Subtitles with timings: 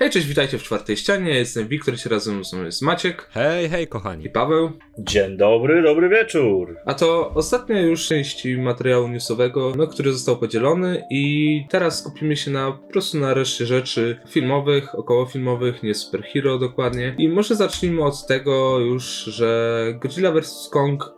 [0.00, 1.30] Hej, cześć, witajcie w czwartej ścianie.
[1.34, 4.30] Jestem Wiktor, się razem ze mną jest Maciek Hej, hej i kochani.
[4.30, 4.70] Paweł.
[4.98, 6.76] Dzień dobry, dobry wieczór.
[6.86, 12.50] A to ostatnia już część materiału newsowego, no, który został podzielony i teraz skupimy się
[12.50, 17.14] na po prostu na reszcie rzeczy filmowych, okołofilmowych, nie superhero dokładnie.
[17.18, 20.68] I może zacznijmy od tego już, że Godzilla vs.
[20.72, 21.12] Kong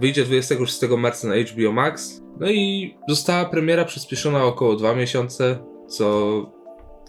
[0.00, 2.22] wyjdzie 26 marca na HBO Max.
[2.40, 5.58] No i została premiera przyspieszona o około 2 miesiące,
[5.88, 6.57] co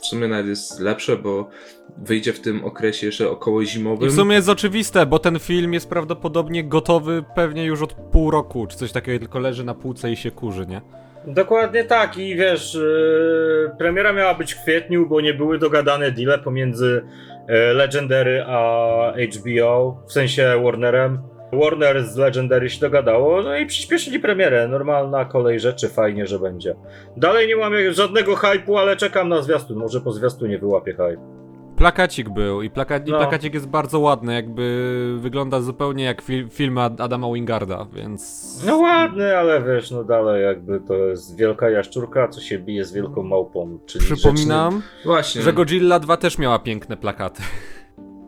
[0.01, 1.49] w sumie nawet jest lepsze, bo
[1.97, 4.09] wyjdzie w tym okresie jeszcze około I zimowym.
[4.09, 8.67] w sumie jest oczywiste, bo ten film jest prawdopodobnie gotowy pewnie już od pół roku,
[8.67, 10.81] czy coś takiego, tylko leży na półce i się kurzy, nie?
[11.27, 16.39] Dokładnie tak i wiesz, yy, premiera miała być w kwietniu, bo nie były dogadane deale
[16.39, 17.01] pomiędzy
[17.47, 21.19] yy, Legendary a HBO, w sensie Warnerem.
[21.53, 24.67] Warner z Legendary się dogadało, no i przyspieszyli premierę.
[24.67, 26.75] Normalna kolej rzeczy, fajnie, że będzie.
[27.17, 29.77] Dalej nie mamy żadnego hypu, ale czekam na zwiastun.
[29.77, 31.39] Może po zwiastunie wyłapię hype.
[31.77, 33.17] Plakacik był i, plaka i No.
[33.17, 38.63] plakacik jest bardzo ładny, jakby wygląda zupełnie jak fil film Ad- Adama Wingarda, więc...
[38.67, 42.93] No ładny, ale wiesz, no dalej jakby to jest wielka jaszczurka, co się bije z
[42.93, 45.41] wielką małpą, czyli Przypominam, Właśnie.
[45.41, 47.41] że Godzilla 2 też miała piękne plakaty.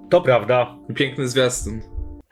[0.10, 0.76] To prawda.
[0.96, 1.82] Piękny zwiastun.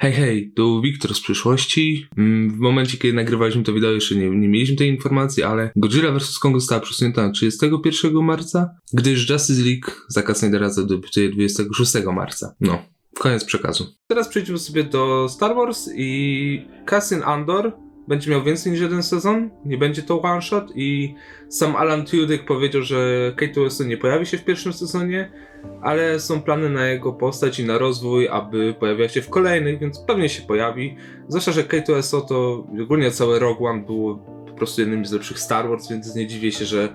[0.01, 2.07] Hej, hej, tu Wiktor z przyszłości.
[2.17, 6.11] Mm, W momencie, kiedy nagrywaliśmy to wideo, jeszcze nie, nie mieliśmy tej informacji, ale Godzilla
[6.11, 6.39] vs.
[6.39, 12.55] Kong została przesunięta na 31 marca, gdyż Justice League Zaka Snydera zadebiutuje 26 marca.
[12.61, 12.81] No,
[13.13, 13.85] koniec przekazu.
[14.07, 17.73] Teraz przejdźmy sobie do Star Wars i Cassian Andor
[18.09, 21.15] będzie miał więcej niż jeden sezon, nie będzie to one shot i
[21.49, 25.31] sam Alan Tudyk powiedział, że Kate Winslet nie pojawi się w pierwszym sezonie,
[25.81, 29.99] ale są plany na jego postać i na rozwój, aby pojawiała się w kolejnych, więc
[29.99, 30.95] pewnie się pojawi.
[31.27, 34.15] Zwłaszcza, że K2SO to ogólnie całe Rogue One było
[34.47, 36.89] po prostu jednym z lepszych Star Wars, więc nie dziwię się, że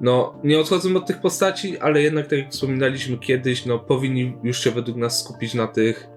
[0.00, 4.64] no, nie odchodzą od tych postaci, ale jednak, tak jak wspominaliśmy kiedyś, no, powinni już
[4.64, 6.08] się według nas skupić na tych,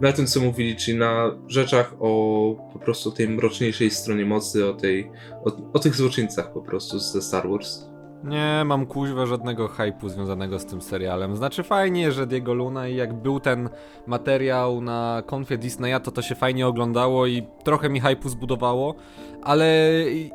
[0.00, 4.74] na tym, co mówili, czyli na rzeczach o po prostu tej mroczniejszej stronie mocy, o
[4.74, 5.10] tej,
[5.44, 7.89] o, o tych złoczyńcach po prostu ze Star Wars.
[8.24, 11.36] Nie mam kuźwa żadnego hypu związanego z tym serialem.
[11.36, 13.68] Znaczy fajnie, że Diego Luna i jak był ten
[14.06, 18.94] materiał na konfie Disneya, to to się fajnie oglądało i trochę mi hypu zbudowało,
[19.42, 19.92] ale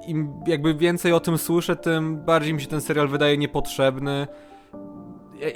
[0.08, 4.28] im jakby więcej o tym słyszę, tym bardziej mi się ten serial wydaje niepotrzebny.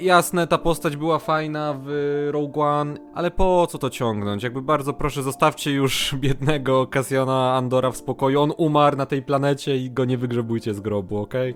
[0.00, 1.88] Jasne, ta postać była fajna w
[2.30, 4.42] Rogue One, ale po co to ciągnąć?
[4.42, 8.40] Jakby bardzo proszę, zostawcie już biednego Cassiana Andora w spokoju.
[8.40, 11.54] On umarł na tej planecie i go nie wygrzebujcie z grobu, okej?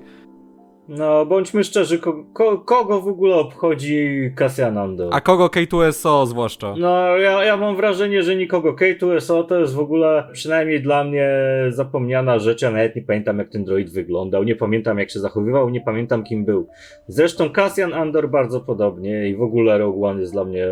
[0.89, 5.09] No, bądźmy szczerzy, ko- ko- kogo w ogóle obchodzi Cassian Andor?
[5.12, 6.75] A kogo K2SO zwłaszcza?
[6.78, 8.72] No, ja, ja mam wrażenie, że nikogo.
[8.72, 11.28] K2SO to jest w ogóle, przynajmniej dla mnie,
[11.69, 12.62] zapomniana rzecz.
[12.62, 16.25] Ja nawet nie pamiętam, jak ten droid wyglądał, nie pamiętam, jak się zachowywał, nie pamiętam,
[16.25, 16.69] kim był.
[17.09, 20.66] Zresztą Cassian Andor bardzo podobnie i w ogóle Rogue One jest dla mnie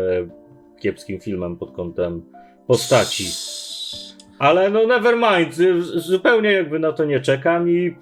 [0.81, 2.21] kiepskim filmem pod kątem
[2.67, 3.23] postaci.
[4.39, 7.95] Ale no, never mind, z- zupełnie jakby na to nie czekam i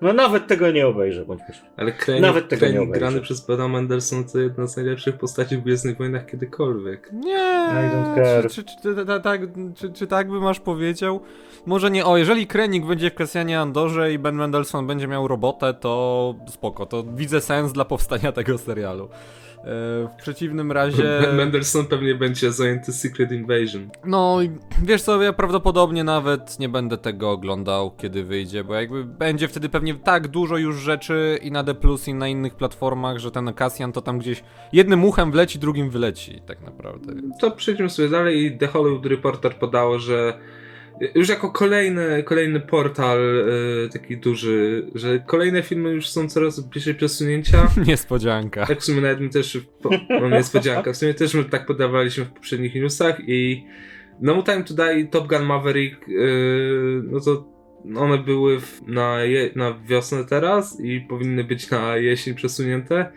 [0.00, 1.46] no nawet tego nie obejrzę, bądźmy.
[1.76, 2.98] Ale Krennic, Nawet tego nie obejrzę.
[3.00, 7.10] grany przez Bena Mendelsohn to jedna z najlepszych postaci w Gwiezdnych Wojnach kiedykolwiek.
[7.12, 7.32] Nie,
[7.70, 8.50] I don't care.
[8.50, 9.40] Czy, czy, czy, ta- tak,
[9.76, 11.20] czy, czy tak by masz powiedział?
[11.66, 15.74] Może nie, o, jeżeli Krennic będzie w Cassianie Andorze i Ben Mendelsohn będzie miał robotę,
[15.74, 19.08] to spoko, to widzę sens dla powstania tego serialu.
[19.66, 21.02] E, W przeciwnym razie...
[21.22, 23.88] Ben Mendelsohn pewnie będzie zajęty Secret Invasion.
[24.04, 24.50] No, i
[24.82, 29.68] wiesz co, ja prawdopodobnie nawet nie będę tego oglądał, kiedy wyjdzie, bo jakby będzie wtedy
[29.68, 31.74] pewnie tak dużo już rzeczy i na D+,
[32.06, 36.40] i na innych platformach, że ten Cassian to tam gdzieś jednym uchem wleci, drugim wyleci,
[36.46, 37.12] tak naprawdę.
[37.40, 40.38] To przejdźmy sobie dalej i The Hollywood Reporter podało, że
[41.14, 46.94] już jako kolejny, kolejny portal e, taki duży, że kolejne filmy już są coraz bliżej
[46.94, 47.68] przesunięcia.
[47.86, 48.66] Niespodzianka.
[48.66, 52.24] Tak w sumie nawet my też, po, no niespodzianka, w sumie też my tak podawaliśmy
[52.24, 53.64] w poprzednich newsach i
[54.20, 57.56] No Time to Die, Top Gun Maverick, yy, no to
[57.96, 63.12] one były w, na, je, na wiosnę teraz i powinny być na jesień przesunięte.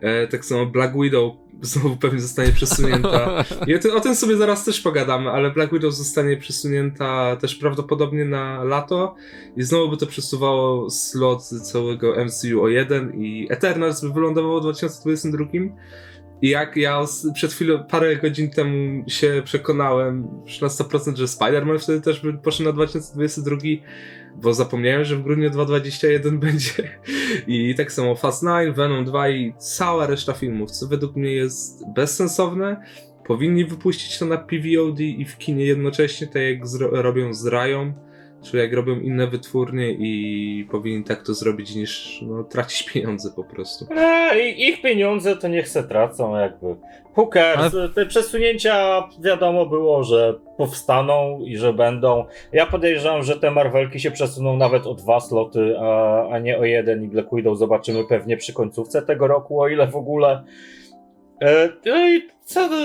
[0.00, 3.44] E, tak samo Black Widow znowu pewnie zostanie przesunięta.
[3.66, 7.54] I o, tym- o tym sobie zaraz też pogadamy, ale Black Widow zostanie przesunięta też
[7.54, 9.14] prawdopodobnie na lato
[9.56, 14.62] i znowu by to przesuwało slot całego MCU o jeden i Eternals by wylądowało w
[14.62, 15.44] 2022.
[16.42, 17.04] I jak ja
[17.34, 22.32] przed chwilą, parę godzin temu się przekonałem już na 100%, że Spider-Man wtedy też by
[22.38, 23.56] poszedł na 2022,
[24.42, 26.98] bo zapomniałem, że w grudniu 2021 będzie.
[27.46, 31.84] I tak samo Fast 9, Venom 2 i cała reszta filmów, co według mnie jest
[31.94, 32.84] bezsensowne.
[33.26, 37.92] Powinni wypuścić to na PVOD i w kinie jednocześnie, tak jak robią z Rają.
[38.42, 43.44] Czyli jak robią inne wytwórnie i powinni tak to zrobić niż no, tracić pieniądze po
[43.44, 43.86] prostu.
[43.96, 46.66] E, i- ich pieniądze to niech se tracą jakby.
[47.16, 47.76] Who cares?
[47.94, 52.24] Te przesunięcia wiadomo było, że powstaną i że będą.
[52.52, 56.64] Ja podejrzewam, że te Marvelki się przesuną nawet o dwa sloty, a, a nie o
[56.64, 60.42] jeden i Black Widow zobaczymy pewnie przy końcówce tego roku, o ile w ogóle.
[61.40, 62.76] E, no i co, to,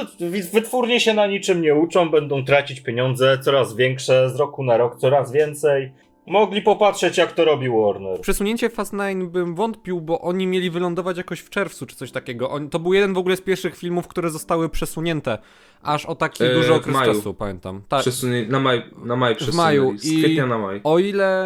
[0.53, 4.97] wytwórnie się na niczym nie uczą, będą tracić pieniądze coraz większe, z roku na rok
[4.99, 5.91] coraz więcej.
[6.27, 8.21] Mogli popatrzeć, jak to robi Warner.
[8.21, 12.49] Przesunięcie Fast 9 bym wątpił, bo oni mieli wylądować jakoś w czerwcu czy coś takiego.
[12.49, 15.37] On, to był jeden w ogóle z pierwszych filmów, które zostały przesunięte
[15.83, 17.13] aż o taki E, duży w okres maju.
[17.13, 17.81] czasu, pamiętam.
[17.89, 18.01] Tak.
[18.01, 20.81] Przesunie, na maj, na maj przesunęli, maju z i- kwietnia na maj.
[20.83, 21.45] O ile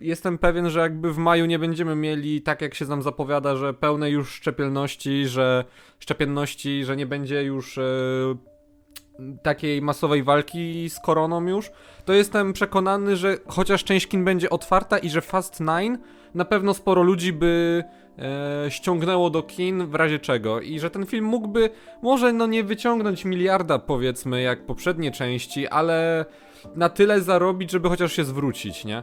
[0.00, 3.74] jestem pewien, że jakby w maju nie będziemy mieli, tak jak się nam zapowiada, że
[3.74, 5.64] pełnej już szczepielności, że
[5.98, 7.82] szczepienności, że nie będzie już e,
[9.42, 11.70] takiej masowej walki z koroną już,
[12.04, 16.00] to jestem przekonany, że chociaż część kin będzie otwarta i że Fast 9
[16.34, 17.84] na pewno sporo ludzi by
[18.18, 21.70] e, ściągnęło do kin w razie czego i że ten film mógłby
[22.02, 26.24] może no nie wyciągnąć miliarda powiedzmy jak poprzednie części, ale
[26.76, 28.98] na tyle zarobić, żeby chociaż się zwrócić, nie?
[28.98, 29.02] E,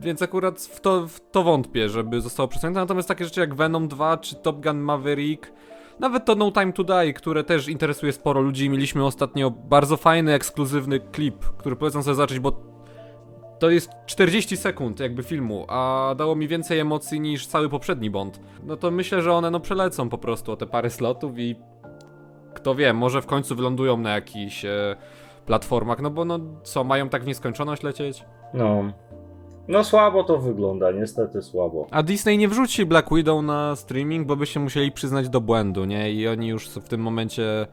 [0.00, 2.80] więc akurat w to, w to wątpię, żeby zostało przesunięte.
[2.80, 5.52] Natomiast takie rzeczy jak Venom 2 czy Top Gun Maverick,
[6.00, 8.70] nawet to No Time to Die, które też interesuje sporo ludzi.
[8.70, 12.52] Mieliśmy ostatnio bardzo fajny, ekskluzywny klip, który polecam sobie zobaczyć, bo
[13.58, 18.40] to jest 40 sekund jakby filmu, a dało mi więcej emocji niż cały poprzedni Bond.
[18.62, 21.56] No to myślę, że one no przelecą po prostu o te parę slotów i
[22.54, 24.96] kto wie, może w końcu wylądują na jakichś e,
[25.46, 28.24] platformach, no bo no co, mają tak w nieskończoność lecieć?
[28.54, 28.92] No.
[29.68, 31.86] No słabo to wygląda, niestety słabo.
[31.90, 35.84] A Disney nie wrzuci Black Widow na streaming, bo by się musieli przyznać do błędu,
[35.84, 36.12] nie?
[36.12, 37.66] I oni już w tym momencie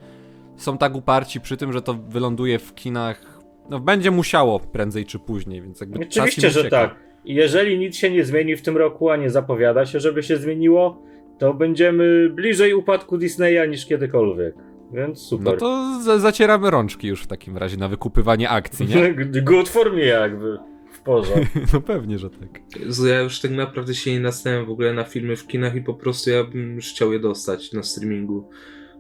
[0.58, 3.40] są tak uparci przy tym, że to wyląduje w kinach.
[3.70, 6.96] No będzie musiało prędzej czy później, więc jakby Oczywiście, że tak.
[7.26, 11.02] Jeżeli nic się nie zmieni w tym roku, a nie zapowiada się, żeby się zmieniło,
[11.40, 14.56] to będziemy bliżej upadku Disneya niż kiedykolwiek.
[14.94, 15.46] Więc super.
[15.54, 19.14] No to za- zacieramy rączki już w takim razie na wykupywanie akcji, nie?
[19.42, 20.58] Good for me jakby.
[21.06, 21.60] Porządku.
[21.74, 22.62] No pewnie, że tak.
[23.08, 25.94] Ja już tak naprawdę się nie nastawiam w ogóle na filmy w kinach i po
[25.94, 28.50] prostu ja bym już chciał je dostać na streamingu.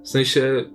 [0.04, 0.66] W sensie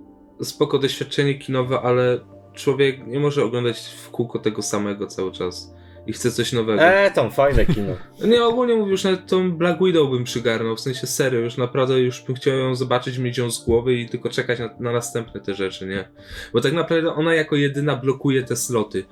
[0.41, 2.19] spoko doświadczenie kinowe, ale
[2.53, 5.73] człowiek nie może oglądać w kółko tego samego cały czas
[6.07, 6.81] i chce coś nowego.
[6.81, 7.93] E, tam fajne kino.
[8.27, 11.99] Nie, ogólnie mówię, już nawet tą Black Widow bym przygarnął, w sensie serio, już naprawdę
[11.99, 15.41] już bym chciał ją zobaczyć, mieć ją z głowy i tylko czekać na, na następne
[15.41, 16.09] te rzeczy, nie?
[16.53, 19.05] Bo tak naprawdę ona jako jedyna blokuje te sloty.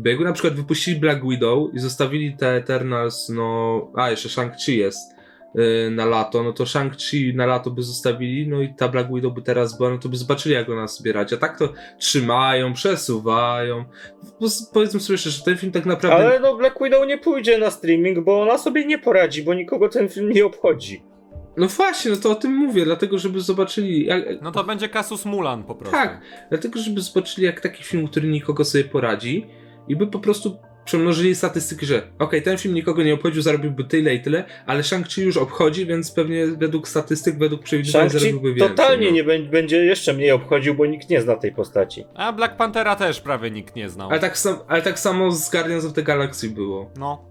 [0.00, 3.92] Bo jakby na przykład wypuścili Black Widow i zostawili te Eternals, no...
[3.94, 5.14] A, jeszcze Shang-Chi jest
[5.54, 9.34] yy, na lato, no to Shang-Chi na lato by zostawili, no i ta Black Widow
[9.34, 11.34] by teraz była, no to by zobaczyli jak ona sobie radzi.
[11.34, 13.84] A tak to trzymają, przesuwają.
[14.40, 16.26] Bo, powiedzmy sobie szczerze, że ten film tak naprawdę...
[16.26, 19.88] Ale no Black Widow nie pójdzie na streaming, bo ona sobie nie poradzi, bo nikogo
[19.88, 21.02] ten film nie obchodzi.
[21.56, 24.06] No właśnie, no to o tym mówię, dlatego żeby zobaczyli.
[24.06, 25.96] Jak, No to będzie Kasus Mulan po prostu.
[25.96, 26.20] Tak,
[26.50, 29.46] dlatego żeby zobaczyli jak taki film, który nikogo sobie poradzi
[29.90, 34.14] i by po prostu przemnożyli statystyki, że okej, ten film nikogo nie obchodził, zarobiłby tyle
[34.14, 38.76] i tyle, ale Shang-Chi już obchodzi, więc pewnie według statystyk, według przewidywań zarobiłby Shang-Chi więcej.
[38.76, 39.12] totalnie no.
[39.12, 42.04] nie bę- będzie jeszcze mniej obchodził, bo nikt nie zna tej postaci.
[42.14, 44.10] A Black Panthera też prawie nikt nie znał.
[44.10, 46.90] Ale tak, sam, ale tak samo z Guardians of the Galaxy było.
[46.96, 47.30] No.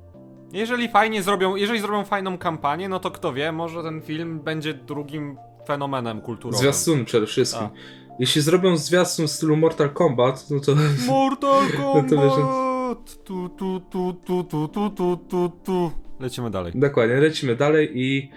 [0.53, 4.73] Jeżeli fajnie zrobią, jeżeli zrobią fajną kampanię, no to kto wie, może ten film będzie
[4.73, 6.59] drugim fenomenem kulturowym.
[6.59, 7.63] Zwiastun przede wszystkim.
[7.63, 8.08] A.
[8.19, 10.75] Jeśli zrobią zwiastun w stylu Mortal Kombat, no to
[11.07, 13.23] Mortal No to wiesz, Kombat!
[13.23, 15.91] Tu, tu, tu, tu, tu, tu, tu, tu, tu.
[16.19, 16.71] Lecimy dalej.
[16.75, 18.29] Dokładnie, lecimy dalej i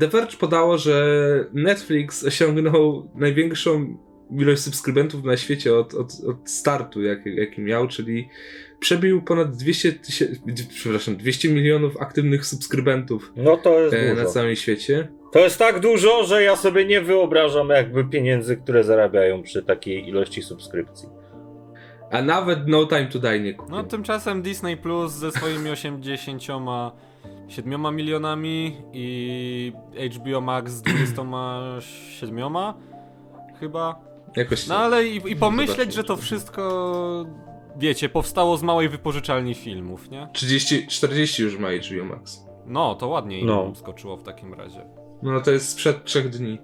[0.00, 1.04] The Verge podało, że
[1.52, 3.98] Netflix osiągnął największą
[4.30, 8.28] ilość subskrybentów na świecie od, od, od startu, jak, jaki miał, czyli
[8.80, 14.30] przebił ponad 200 tysięcy, przepraszam, 200 milionów aktywnych subskrybentów No to jest e, na dużo.
[14.34, 15.08] całym świecie.
[15.32, 20.08] To jest tak dużo, że ja sobie nie wyobrażam jakby pieniędzy, które zarabiają przy takiej
[20.08, 21.08] ilości subskrypcji.
[22.10, 23.76] A nawet No Time to Die nie kupił.
[23.76, 29.72] No tymczasem Disney Plus ze swoimi 87 milionami i
[30.16, 32.44] HBO Max z 27
[33.60, 34.00] chyba.
[34.36, 37.26] Jakoś No ale i, i pomyśleć, że to wszystko
[37.76, 40.28] wiecie, powstało z małej wypożyczalni filmów, nie?
[40.32, 42.44] 30, 40 już ma HBO Max.
[42.66, 43.64] No, to ładnie No.
[43.68, 44.84] im skoczyło w takim razie.
[45.22, 46.58] No to jest sprzed trzech dni.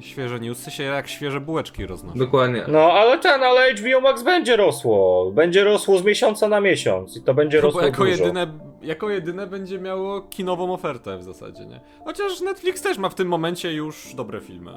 [0.00, 2.18] Świeże newsy się jak świeże bułeczki roznoszą.
[2.18, 2.64] Dokładnie.
[2.68, 5.30] No ale ten, ale HBO Max będzie rosło.
[5.34, 8.10] Będzie rosło z miesiąca na miesiąc i to będzie No bo rosło jako dużo.
[8.24, 8.46] jedyne,
[8.82, 11.80] jako jedyne będzie miało kinową ofertę w zasadzie, nie?
[12.04, 14.72] Chociaż Netflix też ma w tym momencie już dobre filmy.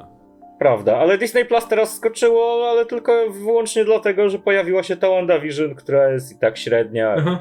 [0.60, 5.75] Prawda, ale Disney Plus teraz skoczyło, ale tylko wyłącznie dlatego, że pojawiła się ta WandaVision,
[5.75, 7.15] która jest i tak średnia.
[7.17, 7.39] Aha.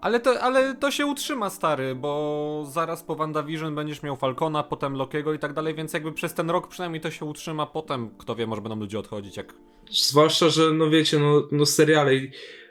[0.00, 4.94] Ale to, ale to się utrzyma, stary, bo zaraz po WandaVision będziesz miał Falcona, potem
[4.94, 8.34] Lokiego i tak dalej, więc jakby przez ten rok przynajmniej to się utrzyma, potem kto
[8.34, 9.54] wie, może będą ludzie odchodzić, jak...
[9.90, 12.12] Zwłaszcza, że no wiecie, no, no seriale.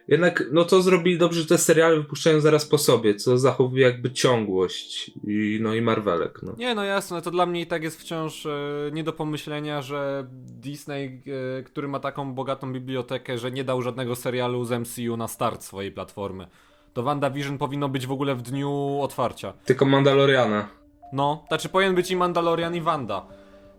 [0.08, 4.12] Jednak no to zrobili dobrze, że te seriale wypuszczają zaraz po sobie, co zachowuje jakby
[4.12, 6.56] ciągłość i no i Marvelek, no.
[6.58, 8.52] Nie, no jasne, to dla mnie i tak jest wciąż e,
[8.94, 11.22] nie do pomyślenia, że Disney,
[11.60, 15.64] e, który ma taką bogatą bibliotekę, że nie dał żadnego serialu z MCU na start
[15.64, 16.48] swojej platformy.
[16.98, 19.54] To WandaVision powinno być w ogóle w dniu otwarcia.
[19.66, 20.68] Tylko Mandaloriana.
[21.14, 23.26] No, znaczy powinien być i Mandalorian i Wanda.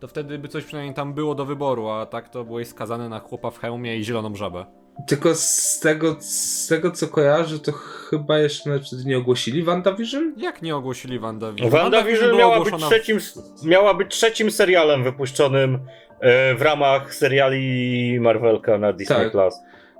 [0.01, 3.19] To wtedy by coś przynajmniej tam było do wyboru, a tak to byłeś skazany na
[3.21, 4.67] chłopa w hełmie i zieloną żabę.
[5.07, 10.35] Tylko z tego, z tego co kojarzę, to chyba jeszcze nie ogłosili WandaVision?
[10.37, 11.71] Jak nie ogłosili WandaVision?
[11.71, 13.19] WandaVision była miała być, ogłoszona w- trzecim,
[13.65, 15.79] miała być trzecim serialem wypuszczonym
[16.21, 19.33] e, w ramach seriali Marvelka na Disney Tak.
[19.33, 19.55] Plus.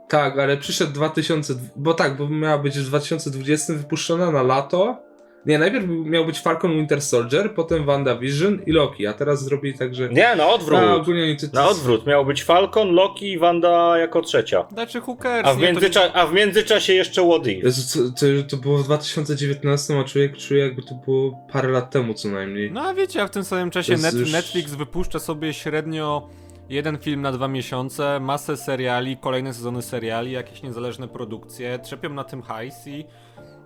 [0.09, 5.09] Tak, ale przyszedł 2000, bo tak, bo miała być w 2020 wypuszczona na lato.
[5.47, 9.95] Nie, najpierw miał być Falcon Winter Soldier, potem WandaVision i Loki, a teraz zrobili tak,
[9.95, 10.09] że...
[10.09, 10.79] Nie, na odwrót.
[10.81, 12.07] A, ogólnie oni to, Na odwrót.
[12.07, 14.65] Miał być Falcon, Loki i Wanda jako trzecia.
[14.73, 17.23] Znaczy cares, A w, nie, to międzycza- a w międzyczasie jeszcze.
[17.63, 21.91] Jezu, co, to, to było w 2019, a człowiek czuje jakby to było parę lat
[21.91, 22.71] temu co najmniej.
[22.73, 26.29] No a wiecie, a w tym samym czasie To Net już- Netflix wypuszcza sobie średnio
[26.69, 32.25] jeden film na dwa miesiące, masę seriali, kolejne sezony seriali, jakieś niezależne produkcje, trzepią na
[32.25, 33.05] tym hajs i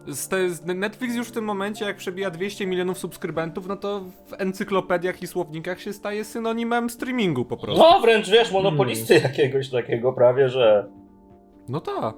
[0.06, 4.00] z te, z Netflix już w tym momencie, jak przebija 200 milionów subskrybentów, no to
[4.00, 7.82] w encyklopediach i słownikach się staje synonimem streamingu po prostu.
[7.82, 10.88] No wręcz wiesz, monopolisty jakiegoś takiego prawie, że...
[11.68, 12.14] No tak.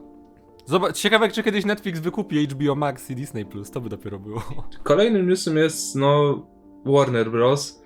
[0.66, 4.42] Zobacz, ciekawe, czy kiedyś Netflix wykupi HBO Max i Disney+, Plus, to by dopiero było.
[4.82, 6.42] Kolejnym newsem jest, no,
[6.84, 7.83] Warner Bros.,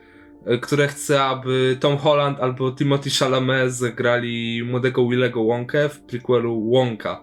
[0.62, 7.23] które chce, aby Tom Holland albo Timothy Chalamet zagrali młodego Willego Wonkę w prequelu Wonka.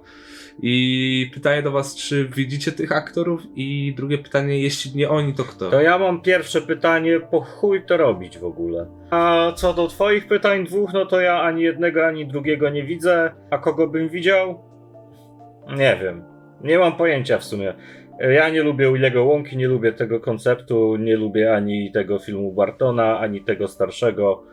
[0.61, 3.41] I pytanie do was, czy widzicie tych aktorów?
[3.55, 5.69] I drugie pytanie, jeśli nie oni, to kto?
[5.71, 8.87] To ja mam pierwsze pytanie, po chuj to robić w ogóle?
[9.09, 13.31] A co do twoich pytań dwóch, no to ja ani jednego, ani drugiego nie widzę.
[13.51, 14.63] A kogo bym widział?
[15.77, 16.23] Nie wiem.
[16.63, 17.73] Nie mam pojęcia w sumie.
[18.19, 23.19] Ja nie lubię Willego Łąki, nie lubię tego konceptu, nie lubię ani tego filmu Bartona,
[23.19, 24.43] ani tego starszego.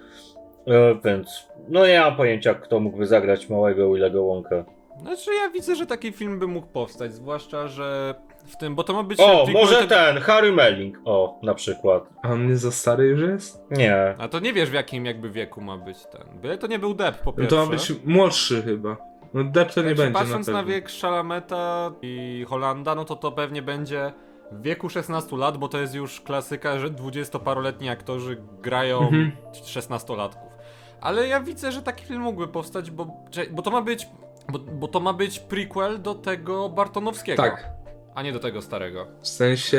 [0.67, 4.65] E, Więc no nie mam pojęcia, kto mógłby zagrać małego Willego Łąka.
[5.03, 8.15] Znaczy ja widzę, że taki film by mógł powstać, zwłaszcza, że
[8.47, 9.21] w tym, bo to ma być...
[9.21, 10.99] O, może tego- ten, Harry Melling.
[11.05, 12.05] O, na przykład.
[12.23, 13.65] A on nie za stary już jest?
[13.71, 14.15] Nie.
[14.19, 16.41] A to nie wiesz w jakim jakby wieku ma być ten.
[16.41, 17.57] Byle to nie był Depp po No pierwsze.
[17.57, 18.97] to ma być młodszy chyba.
[19.35, 23.17] No Depp to nie Znaczy, będzie Patrząc na na, wiek Shalameta i Holanda, no to
[23.17, 24.13] to pewnie będzie
[24.53, 29.33] w wieku 16 lat, bo to jest już klasyka, że 20-paroletni aktorzy grają Mhm.
[29.65, 30.53] 16-latków.
[31.01, 33.07] Ale ja widzę, że taki film mógłby powstać, bo,
[33.51, 34.07] bo to ma być...
[34.49, 37.71] Bo, bo to ma być prequel do tego Bartonowskiego, Tak.
[38.15, 39.07] a nie do tego starego.
[39.21, 39.79] W sensie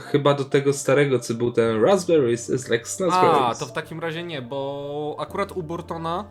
[0.00, 3.58] chyba do tego starego, co był ten Raspberries, is like A, Snazberries.
[3.58, 6.24] to w takim razie nie, bo akurat u Burtona.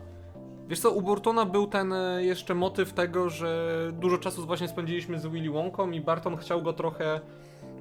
[0.72, 5.18] Wiesz co, u Burtona był ten e, jeszcze motyw tego, że dużo czasu właśnie spędziliśmy
[5.18, 7.20] z Willy Wonką i Barton chciał go trochę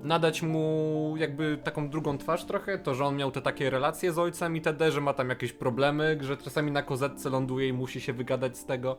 [0.04, 4.20] nadać mu jakby taką drugą twarz trochę, to że on miał te takie relacje z
[4.20, 8.14] ojcem itd., że ma tam jakieś problemy, że czasami na kozetce ląduje i musi się
[8.14, 8.98] wygadać z tego.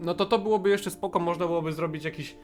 [0.00, 2.36] No to to byłoby jeszcze spoko, można byłoby zrobić jakiś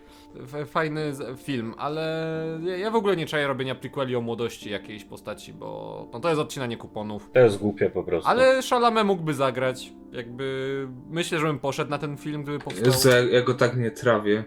[0.67, 5.53] fajny film, ale ja, ja w ogóle nie czaję robienia prequeli o młodości jakiejś postaci,
[5.53, 7.31] bo no to jest odcinanie kuponów.
[7.33, 8.31] To jest głupie po prostu.
[8.31, 12.87] Ale Chalamet mógłby zagrać, jakby myślę, że bym poszedł na ten film, gdyby powstał.
[12.87, 14.45] Jezu, ja, ja go tak nie trawię.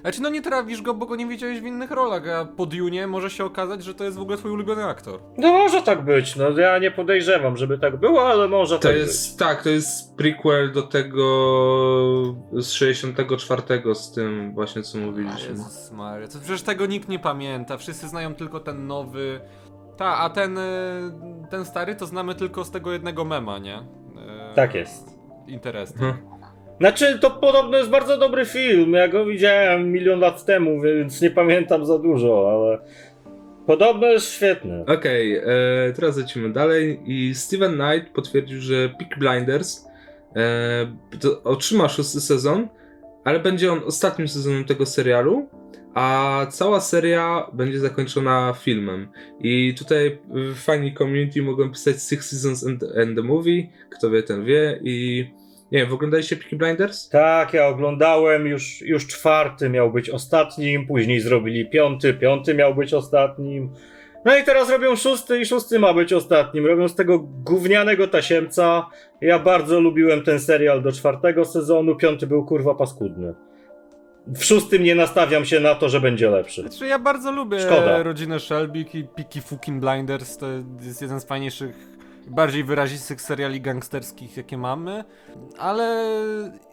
[0.00, 3.06] Znaczy no nie trawisz go, bo go nie widziałeś w innych rolach, a po Dune
[3.06, 5.20] może się okazać, że to jest w ogóle twój ulubiony aktor.
[5.38, 8.96] No może tak być, no ja nie podejrzewam, żeby tak było, ale może To tak
[8.96, 11.24] jest, tak, to jest prequel do tego
[12.52, 13.62] z 64
[13.94, 15.48] z tym właśnie co mówiliśmy.
[15.50, 19.40] Jezus Maria, to przecież tego nikt nie pamięta, wszyscy znają tylko ten nowy.
[19.96, 20.62] Ta, a ten, y,
[21.50, 23.78] ten stary to znamy tylko z tego jednego mema, nie?
[23.78, 25.20] Y, Tak jest.
[25.46, 26.02] Interesting.
[26.02, 26.39] Mhm.
[26.80, 31.30] Znaczy, to podobno jest bardzo dobry film, ja go widziałem milion lat temu, więc nie
[31.30, 32.78] pamiętam za dużo, ale
[33.66, 34.84] podobno jest świetny.
[34.86, 35.44] Okej, e,
[35.96, 39.86] teraz lecimy dalej i Steven Knight potwierdził, że Peak Blinders
[40.36, 40.40] e,
[41.44, 42.68] otrzyma szósty sezon,
[43.24, 45.48] ale będzie on ostatnim sezonem tego serialu,
[45.94, 49.08] a cała seria będzie zakończona filmem.
[49.40, 50.18] I tutaj
[50.54, 55.26] fani community mogą pisać Six Seasons and, and the Movie, kto wie ten wie i
[55.72, 57.08] nie wiem, oglądaliście Peaky Blinders?
[57.08, 62.94] Tak, ja oglądałem, już, już czwarty miał być ostatnim, później zrobili piąty, piąty miał być
[62.94, 63.72] ostatnim.
[64.24, 66.66] No i teraz robią szósty i szósty ma być ostatnim.
[66.66, 68.86] Robią z tego gównianego tasiemca.
[69.20, 73.34] Ja bardzo lubiłem ten serial do czwartego sezonu, piąty był kurwa paskudny.
[74.26, 76.60] w szóstym nie nastawiam się na to, że będzie lepszy.
[76.62, 78.02] Znaczy ja bardzo lubię Szkoda.
[78.02, 80.46] rodzinę Shelby i Peaky Fucking Blinders, to
[80.82, 81.76] jest jeden z fajniejszych,
[82.28, 85.04] bardziej wyrazistych seriali gangsterskich, jakie mamy,
[85.58, 86.04] ale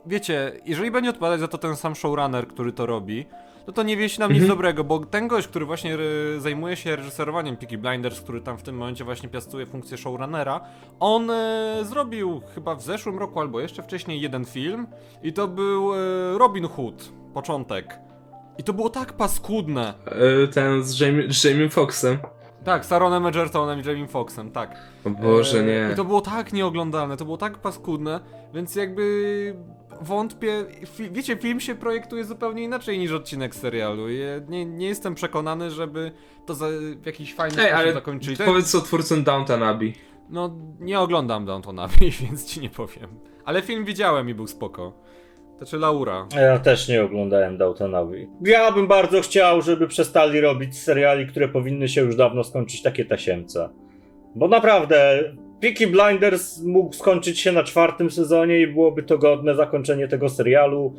[0.06, 3.26] wiecie, jeżeli będzie odpowiadać za to ten sam showrunner, który to robi,
[3.66, 4.58] to to nie wieści nam nic Mhm.
[4.58, 5.98] dobrego, bo ten gość, który właśnie
[6.38, 10.62] zajmuje się reżyserowaniem Peaky Blinders, który tam w tym momencie właśnie piastuje funkcję showrunnera,
[11.00, 14.88] on e, zrobił chyba w zeszłym roku albo jeszcze wcześniej jeden film
[15.24, 15.98] i to był e,
[16.38, 18.00] Robin Hood, początek.
[18.58, 19.94] I to było tak paskudne.
[20.44, 22.18] E, Ten z Jamie, Jamie Foxxem.
[22.68, 24.78] Tak, z Aaronem Edgertonem i Jamie Foxxem, tak.
[25.06, 25.94] O Boże, E, nie.
[25.94, 28.20] I to było tak nieoglądalne, to było tak paskudne,
[28.54, 29.56] więc jakby
[30.02, 30.66] wątpię.
[30.86, 34.10] Fi, wiecie, film się projektuje zupełnie inaczej niż odcinek serialu.
[34.10, 36.12] Ja nie, nie jestem przekonany, żeby
[36.46, 36.68] to za,
[37.02, 38.38] w jakiś fajny Ej, sposób zakończyli.
[38.46, 39.94] Powiedz co twórcą Downton Abbey.
[40.30, 43.10] No, nie oglądam Downton Abbey, więc ci nie powiem.
[43.46, 44.94] Ale film widziałem i był spoko.
[45.58, 46.28] Znaczy Laura.
[46.36, 47.58] Ja też nie oglądałem
[47.96, 48.28] Abbey.
[48.46, 53.06] Ja bym bardzo chciał, żeby przestali robić seriali, które powinny się już dawno skończyć, takie
[53.06, 53.70] tasiemce.
[54.36, 55.24] Bo naprawdę,
[55.62, 60.96] Peaky Blinders mógł skończyć się na czwartym sezonie i byłoby to godne zakończenie tego serialu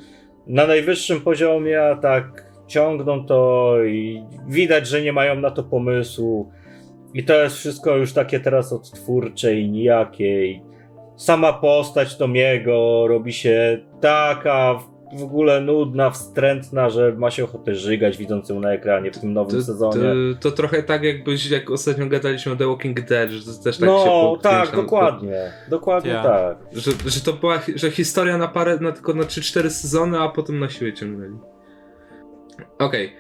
[0.47, 6.53] na najwyższym poziomie, a tak ciągną to i widać, że nie mają na to pomysłu.
[7.15, 10.47] I to jest wszystko już takie teraz odtwórcze i nijakie.
[10.47, 10.63] I
[11.19, 14.75] sama postać Tomiego robi się taka
[15.19, 19.33] w- ogóle nudna, wstrętna, że ma się ochotę żygać widząc ją na ekranie w tym
[19.33, 20.03] nowym To, sezonie.
[20.41, 23.79] to, to trochę tak jakbyś, jak ostatnio gadaliśmy o The Walking Dead, że to też
[23.79, 24.83] tak się no, tak, podkręca.
[24.83, 25.53] dokładnie.
[25.71, 26.23] Dokładnie Ja.
[26.23, 26.57] tak.
[26.73, 30.59] Że, że to była że historia na parę, na tylko na 3-4 sezony, a potem
[30.59, 31.37] na siłę ciągnęli.
[32.79, 33.13] Okej.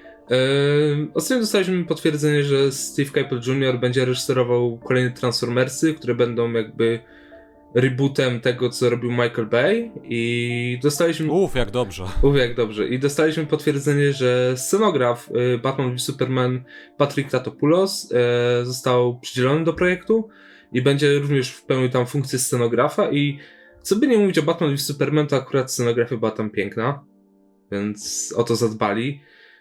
[0.92, 3.78] Ym, Ostatnio dostaliśmy potwierdzenie, że Steve Caple Jr.
[3.80, 7.00] będzie reżyserował kolejne Transformersy, które będą jakby
[7.74, 11.32] rebootem tego, co robił Michael Bay i dostaliśmy...
[11.32, 12.04] Uff, jak dobrze.
[12.22, 12.88] Uf, jak dobrze.
[12.88, 16.64] I dostaliśmy potwierdzenie, że scenograf y, Batman v Superman
[16.96, 20.28] Patrick Tatopoulos y, został przydzielony do projektu
[20.72, 23.38] i będzie również pełnił tam funkcję scenografa i
[23.82, 27.04] co by nie mówić o Batman v Superman, to akurat scenografia była tam piękna,
[27.72, 29.20] więc o to zadbali.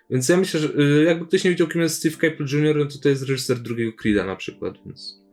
[0.09, 2.85] Więc ja myślę, że y, jakby ktoś nie wiedział, kim jest Steve Caple Jr., no
[2.85, 5.26] to to jest reżyser drugiego Creed'a na przykład, więc...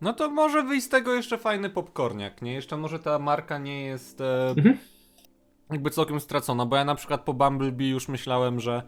[0.00, 2.52] No to może wyjść z tego jeszcze fajny popcorniak, nie?
[2.52, 4.78] Jeszcze może ta marka nie jest e, Mhm.
[5.70, 8.82] jakby całkiem stracona, bo ja na przykład po Bumblebee już myślałem, że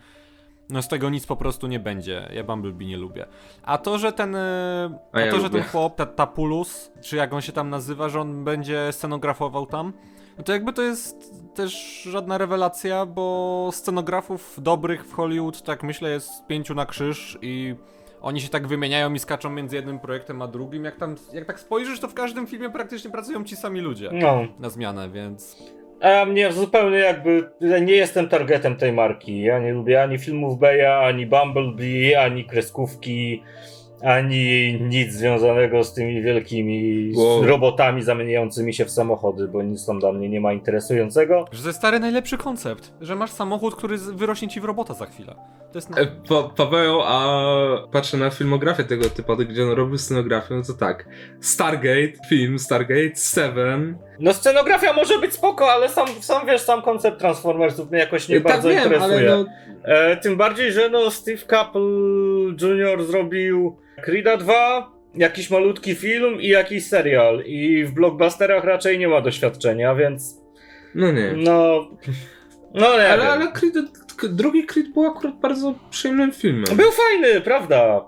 [0.71, 2.29] no z tego nic po prostu nie będzie.
[2.33, 3.27] Ja Bumblebee nie lubię.
[3.63, 7.17] A to, że ten e, A a ja to, że ten chłop, ta, Tapulus, czy
[7.17, 9.93] jak on się tam nazywa, że on będzie scenografował tam,
[10.39, 16.11] no to jakby to jest też żadna rewelacja, bo scenografów dobrych w Hollywood, tak myślę,
[16.11, 17.75] jest pięciu na krzyż i
[18.23, 20.85] oni się tak wymieniają i skaczą między jednym projektem a drugim.
[20.85, 24.47] Jak tam, jak tak spojrzysz, to w każdym filmie praktycznie pracują ci sami ludzie No.
[24.59, 25.57] na zmianę, więc...
[26.01, 27.51] A mnie zupełnie jakby.
[27.61, 29.43] ja Nie jestem targetem tej marki.
[29.43, 33.43] Ja nie lubię ani filmów Beya, ani Bumblebee, ani kreskówki,
[34.05, 37.43] ani nic związanego z tymi wielkimi Wow.
[37.47, 41.45] robotami zamieniającymi się w samochody, bo nic tam dla mnie nie ma interesującego.
[41.53, 45.07] Że to jest stary najlepszy koncept, że masz samochód, który wyrośnie ci w robota za
[45.07, 45.35] chwilę.
[45.73, 45.91] To jest...
[45.99, 50.73] E, Pa Paweł, a patrzę na filmografię tego typu, gdzie on robił scenografię, no to
[50.73, 51.09] tak.
[51.41, 53.99] Stargate, film Stargate, Seven.
[54.23, 58.41] No scenografia może być spoko, ale sam, sam wiesz, sam koncept Transformersów mnie jakoś nie
[58.41, 59.29] tak bardzo wiem, interesuje.
[59.31, 59.47] no,
[59.85, 61.81] E, tym bardziej, że no Steve Caple
[62.61, 63.05] Jr.
[63.05, 67.43] zrobił Creed'a 2, jakiś malutki film i jakiś serial.
[67.47, 70.41] I w blockbusterach raczej nie ma doświadczenia, więc
[70.95, 71.33] no nie.
[71.37, 71.89] no...
[72.75, 73.75] No nie Ale, ale Creed,
[74.29, 76.77] drugi Creed był akurat bardzo przyjemnym filmem.
[76.77, 78.05] Był fajny, prawda?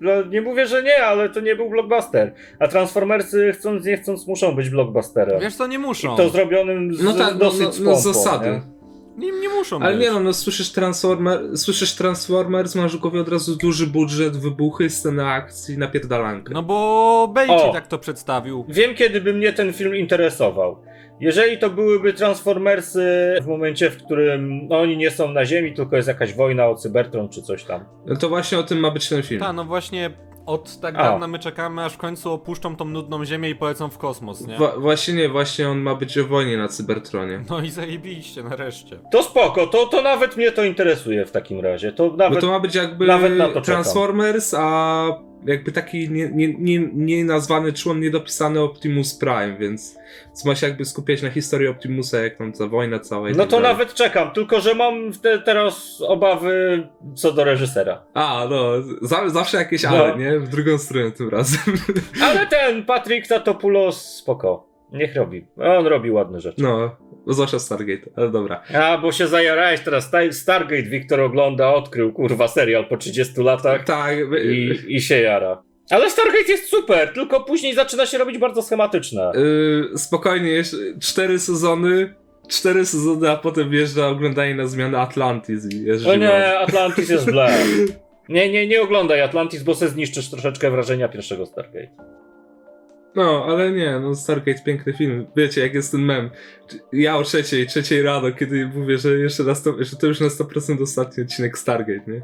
[0.00, 2.34] No, nie mówię, że nie, ale to nie był blockbuster.
[2.58, 5.40] A Transformersy chcąc nie chcąc muszą być blockbusterem.
[5.40, 6.14] Wiesz co, nie muszą.
[6.14, 8.50] I to zrobionym z No tak, no, dosyć no, z no pompą, z zasady.
[8.50, 8.82] nie?
[9.16, 10.02] Nie, nie muszą Ale być.
[10.06, 15.26] nie no, no słyszysz, Transformer, słyszysz Transformers, masz w od razu duży budżet, wybuchy, sceny
[15.26, 16.54] akcji, napierdalankę.
[16.54, 18.64] No bo Bejci tak to przedstawił.
[18.68, 20.76] Wiem, kiedy by mnie ten film interesował.
[21.22, 25.96] Jeżeli to byłyby Transformersy w momencie, w którym no, oni nie są na Ziemi, tylko
[25.96, 27.84] jest jakaś wojna o Cybertron czy coś tam.
[28.06, 29.40] No to właśnie o tym ma być ten film.
[29.40, 30.10] Ta, no właśnie
[30.46, 31.02] od tak A.
[31.02, 34.58] dawna my czekamy, aż w końcu opuszczą tą nudną ziemię i polecą w kosmos, nie?
[34.58, 37.44] Wa- właśnie nie, właśnie on ma być o wojnie na Cybertronie.
[37.50, 38.98] No i zajebiście, nareszcie.
[39.12, 41.92] To spoko, to, to nawet mnie to interesuje w takim razie.
[41.92, 42.40] To Bo nawet...
[42.40, 43.64] to ma być jakby nawet na to czekam.
[43.64, 50.44] Transformers, a jakby taki nie, nie, nie, nie nazwany człon niedopisany Optimus Prime, więc, więc
[50.44, 53.56] ma się jakby skupiać na historii Optimusa, jak tam ta wojna cała No tak to
[53.60, 53.72] dalej.
[53.72, 56.82] nawet czekam, tylko że mam te, teraz obawy
[57.14, 58.02] co do reżysera.
[58.14, 59.88] A, no, za, zawsze jakieś No.
[59.90, 60.38] ale, nie?
[60.40, 61.60] W drugą stronę tym razem.
[62.22, 64.66] Ale ten Patrick Tatopoulos spoko.
[64.92, 65.46] Niech robi.
[65.56, 66.62] On robi ładne rzeczy.
[66.62, 66.96] No,
[67.26, 68.62] zwłaszcza Stargate, ale dobra.
[68.74, 70.04] A, bo się zajarałeś teraz.
[70.04, 75.62] Star- Stargate Wiktor ogląda, odkrył, kurwa, serial po 30 latach Tak, i, i się jara.
[75.90, 79.32] Ale Stargate jest super, tylko później zaczyna się robić bardzo schematyczne.
[79.34, 82.14] Yy, spokojnie, jeszcze cztery sezony,
[82.48, 85.64] cztery sezony, a potem wjeżdża oglądanie na zmianę Atlantis
[86.06, 87.48] O nie, Atlantis jest ble.
[88.28, 91.88] Nie, nie, nie oglądaj Atlantis, bo se zniszczysz troszeczkę wrażenia pierwszego Stargate.
[93.14, 95.26] No, ale nie, no Stargate piękny film.
[95.36, 96.30] Wiecie, jak jest ten mem.
[96.92, 100.26] Ja o trzeciej, trzeciej rano, kiedy mówię, że jeszcze na 100, że to już na
[100.26, 102.22] 100% ostatni odcinek Stargate, nie?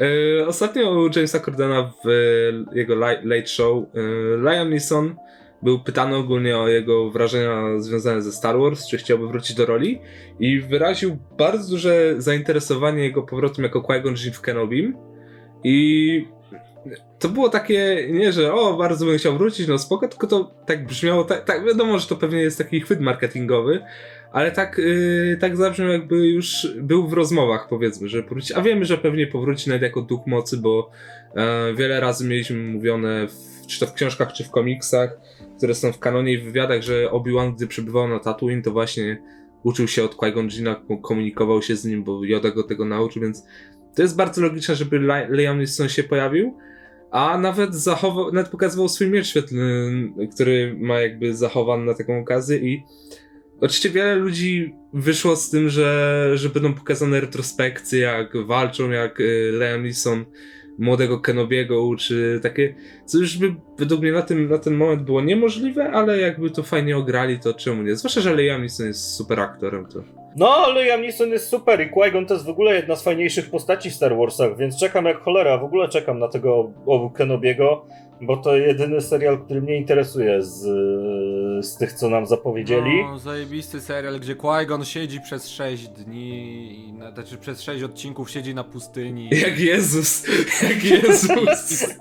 [0.40, 4.00] e, ostatnio u Jamesa Cordena w e, jego Late Show e,
[4.42, 5.16] Liam Neeson
[5.62, 10.00] był pytany ogólnie o jego wrażenia związane ze Star Wars, czy chciałby wrócić do roli
[10.40, 14.96] i wyraził bardzo duże zainteresowanie jego powrotem jako Qui-Gon w Kenobim
[15.64, 16.35] i
[17.18, 20.86] to było takie, nie, że o, bardzo bym chciał wrócić, no spoko, tylko to tak
[20.86, 23.80] brzmiało, tak, tak wiadomo, że to pewnie jest taki chwyt marketingowy,
[24.32, 28.84] ale tak, yy, tak zabrzmiał jakby już był w rozmowach, powiedzmy, że powróci, a wiemy,
[28.84, 30.90] że pewnie powróci nawet jako duch mocy, bo
[31.34, 35.18] e, wiele razy mieliśmy mówione, w, czy to w książkach, czy w komiksach,
[35.56, 39.22] które są w kanonie i w wywiadach, że Obi-Wan, gdy przebywał na Tatooine, to właśnie
[39.62, 43.46] uczył się od Qui-Gon komunikował się z nim, bo Yoda go tego nauczył, więc
[43.94, 46.56] to jest bardzo logiczne, żeby Li- Liam Neeson się pojawił,
[47.16, 49.62] a nawet zachował, nawet pokazywał swój miecz świetlny,
[50.34, 52.82] który ma jakby zachowany na taką okazję i
[53.60, 59.52] oczywiście wiele ludzi wyszło z tym, że, że będą pokazane retrospekcje, jak walczą, jak y,
[59.60, 60.24] Liam Neeson
[60.78, 62.74] młodego Kenobiego uczy, takie,
[63.06, 66.62] co już by według mnie na, tym, na ten moment było niemożliwe, ale jakby to
[66.62, 67.96] fajnie ograli, to czemu nie?
[67.96, 70.25] Zwłaszcza, że Liam Neeson jest super aktorem, to...
[70.36, 73.50] No, ale Liam Neeson jest super i Qui-Gon to jest w ogóle jedna z fajniejszych
[73.50, 76.70] postaci w Star Warsach, więc czekam jak cholera, w ogóle czekam na tego
[77.14, 77.84] Kenobiego,
[78.20, 80.62] bo to jedyny serial, który mnie interesuje z,
[81.66, 83.04] z tych, co nam zapowiedzieli.
[83.04, 88.30] No, zajebisty serial, gdzie Qui-Gon siedzi przez 6 dni, i na, znaczy przez 6 odcinków
[88.30, 89.30] siedzi na pustyni.
[89.46, 90.26] Jak Jezus!
[90.62, 91.96] Jak Jezus!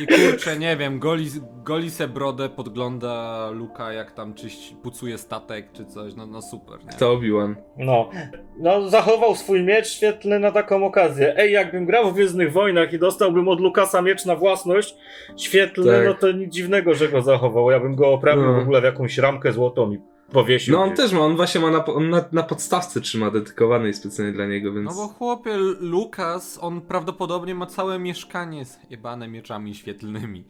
[0.00, 1.26] I kurczę, nie wiem, goli,
[1.64, 6.84] goli se brodę, podgląda Luka, jak tam czyś, pucuje statek czy coś, no, no super,
[6.84, 6.92] nie?
[6.98, 7.54] To Obi-Wan.
[7.76, 8.10] No.
[8.58, 11.34] no, zachował swój miecz świetlny na taką okazję.
[11.36, 14.96] Ej, jakbym grał w Gwiezdnych Wojnach i dostałbym od Lukasa miecz na własność
[15.36, 16.06] świetlny, Tak.
[16.06, 17.70] no to nic dziwnego, że go zachował.
[17.70, 18.54] Ja bym go oprawił No.
[18.54, 19.98] w ogóle w jakąś ramkę złotą i
[20.32, 20.74] powiesił.
[20.74, 20.96] No on gdzieś.
[20.96, 24.72] też ma, on właśnie ma na, on na, na podstawce trzyma dedykowanej specjalnie dla niego,
[24.72, 24.86] więc...
[24.90, 30.44] No bo chłopie, Lukas, on prawdopodobnie ma całe mieszkanie zjebane mieczami świetlnymi.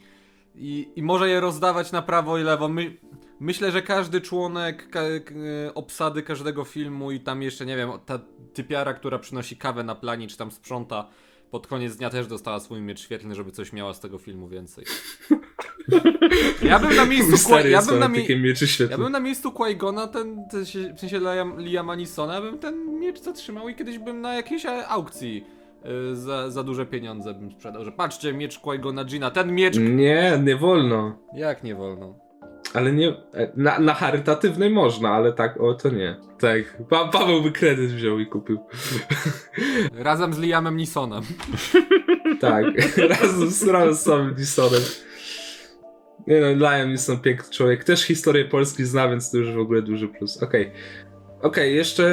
[0.54, 2.68] I, I może je rozdawać na prawo i lewo.
[2.68, 2.96] My,
[3.40, 5.34] myślę, że każdy członek ka, k,
[5.74, 8.18] obsady każdego filmu i tam jeszcze, nie wiem, ta
[8.54, 11.08] typiara, która przynosi kawę na planie, czy tam sprząta,
[11.52, 14.84] pod koniec dnia też dostała swój miecz świetlny, żeby coś miała z tego filmu więcej.
[16.62, 18.18] Ja bym na miejscu, Qui- ja bym na, mi-
[18.90, 22.98] ja bym na miejscu Qui-Gona, ten, ten, się- w sensie Liam, Liama Neesona, bym ten
[23.00, 25.44] miecz zatrzymał i kiedyś bym na jakiejś aukcji
[26.12, 29.76] y, za, za duże pieniądze bym sprzedał, że patrzcie, miecz Qui-Gona Gina, ten miecz...
[29.78, 31.18] Nie, nie wolno.
[31.34, 32.14] Jak nie wolno?
[32.74, 33.14] Ale nie.
[33.56, 36.16] Na, na charytatywnej można, ale tak, o to nie.
[36.38, 36.82] Tak.
[36.88, 38.58] Pa, Paweł by kredyt wziął i kupił.
[39.94, 41.22] Razem z Liamem Neesonem.
[42.40, 42.64] Tak.
[43.20, 44.82] Razem z, razem z samym Neesonem.
[46.26, 47.84] Nie no, Liam Neeson piękny człowiek.
[47.84, 50.42] Też historię Polski zna, więc to już w ogóle duży plus.
[50.42, 50.72] Okej.
[51.42, 52.04] Okej, jeszcze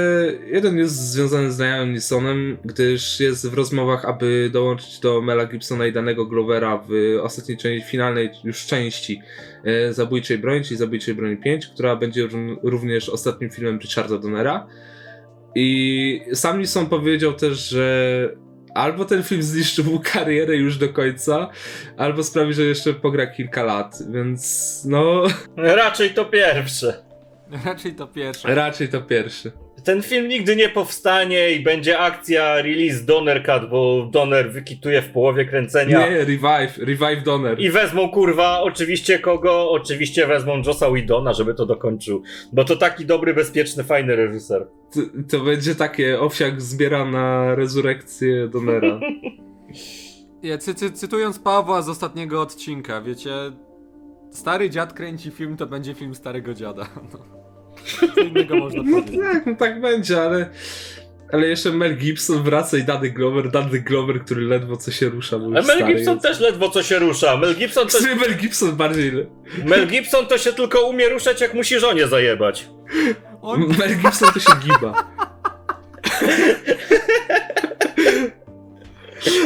[0.46, 5.86] jeden jest związany z Liamem Neesonem, gdyż jest w rozmowach, aby dołączyć do Mela Gibsona
[5.88, 9.22] i danego Glovera w ostatniej części, finalnej już części
[9.64, 14.68] e, Zabójczej Broni, czyli Zabójczej Broni 5, która będzie ró- również ostatnim filmem Richarda Donnera.
[15.56, 18.36] I sam Neeson powiedział też, że
[18.76, 21.50] albo ten film zniszczy mu karierę już do końca,
[21.98, 25.24] albo sprawi, że jeszcze pogra kilka lat, więc no
[25.58, 27.09] Raczej to pierwsze.
[27.66, 28.56] Raczej to pierwsze.
[28.56, 29.52] raczej to pierwszy.
[29.84, 35.10] Ten film nigdy nie powstanie i będzie akcja release Donner Cut, bo Donner wykituje w
[35.10, 36.10] połowie kręcenia.
[36.10, 37.60] Nie, revive, revive Donner.
[37.60, 39.72] I wezmą kurwa, oczywiście kogo?
[39.72, 42.24] Oczywiście wezmą Jossa Widona, żeby to dokończył.
[42.54, 44.68] Bo to taki dobry, bezpieczny, fajny reżyser.
[44.94, 49.00] To, to będzie takie owsiak zbiera na rezurekcję Donnera.
[50.44, 53.32] Ja, cy, cy, cytując Pawła z ostatniego odcinka, wiecie,
[54.32, 56.88] stary dziad kręci film, to będzie film starego dziada.
[57.14, 57.20] No.
[58.16, 59.20] Co innego można No powiedzieć.
[59.34, 60.50] tak, no tak będzie, ale
[61.34, 65.38] ale jeszcze Mel Gibson wraca i Danny Glover, Danny Glover, który ledwo co się rusza,
[65.38, 66.24] Mel stary Gibson jest.
[66.28, 67.38] też ledwo co się rusza.
[67.38, 69.12] Mel Gibson, to, Który Mel Gibson bardziej...
[69.66, 72.70] Mel Gibson to się tylko umie ruszać, jak musi żonie zajebać.
[73.42, 74.94] On, Mel Gibson to się giba.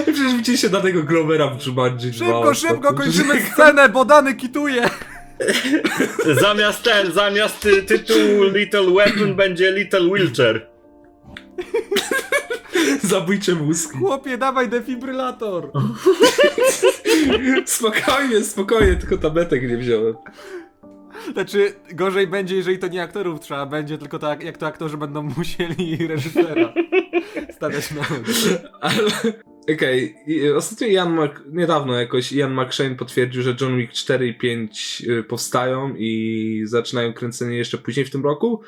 [0.04, 3.04] Przecież widzieliście danego Glovera w Jumanji 2 szybko, szybko, ostatnio.
[3.04, 4.90] kończymy scenę, bo Dany kituje!
[6.42, 10.68] Zamiast ten, zamiast ty, tytułu Little Weapon będzie Little Wheelchair.
[13.04, 13.98] Zabójcze mózgi.
[13.98, 15.72] Chłopie, dawaj defibrylator!
[17.66, 20.16] Spokojnie, spokojnie, tylko tabletek nie wziąłem.
[21.34, 25.24] Znaczy, gorzej będzie, jeżeli to nie aktorów trzeba będzie, tylko tak, jak to aktorzy będą
[25.38, 26.74] musieli reżysera
[27.52, 28.34] stawiać na nogi.
[28.82, 29.44] Ale...
[29.71, 31.32] Okej, i ostatnio Ian Mac...
[31.52, 37.13] niedawno jakoś Ian McShane potwierdził, że John Wick 4 i 5 y, powstają i zaczynają
[37.13, 38.62] kręcenie jeszcze później w tym roku.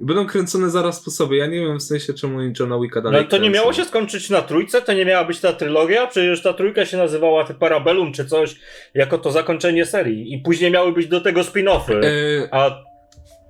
[0.00, 1.38] I będą kręcone zaraz po sobie.
[1.38, 3.60] Ja nie wiem w sensie, czemu oni Johna Wicka dalej No to nie kręcą.
[3.60, 4.82] miało się skończyć na trójce?
[4.82, 6.06] To nie miała być ta trylogia?
[6.06, 8.56] Przecież ta trójka się nazywała ty Parabellum czy coś,
[8.94, 10.34] jako to zakończenie serii.
[10.34, 12.04] I później miały być do tego spin-offy.
[12.04, 12.70] Y, A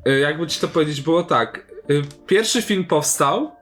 [0.08, 1.66] y, jakby ci to powiedzieć, było tak.
[1.90, 3.52] Y, pierwszy film powstał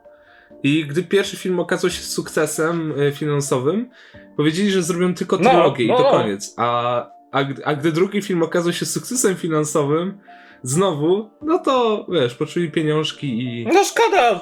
[0.63, 3.91] i gdy pierwszy film okazał się sukcesem y, finansowym,
[4.37, 6.11] powiedzieli, że zrobią tylko No, trylogię i no, to no.
[6.11, 6.55] koniec.
[6.57, 10.19] A, a, gdy- a gdy drugi film okazał się sukcesem finansowym,
[10.63, 13.67] znowu, no to wiesz, poczuli pieniążki i.
[13.67, 14.41] no szkoda!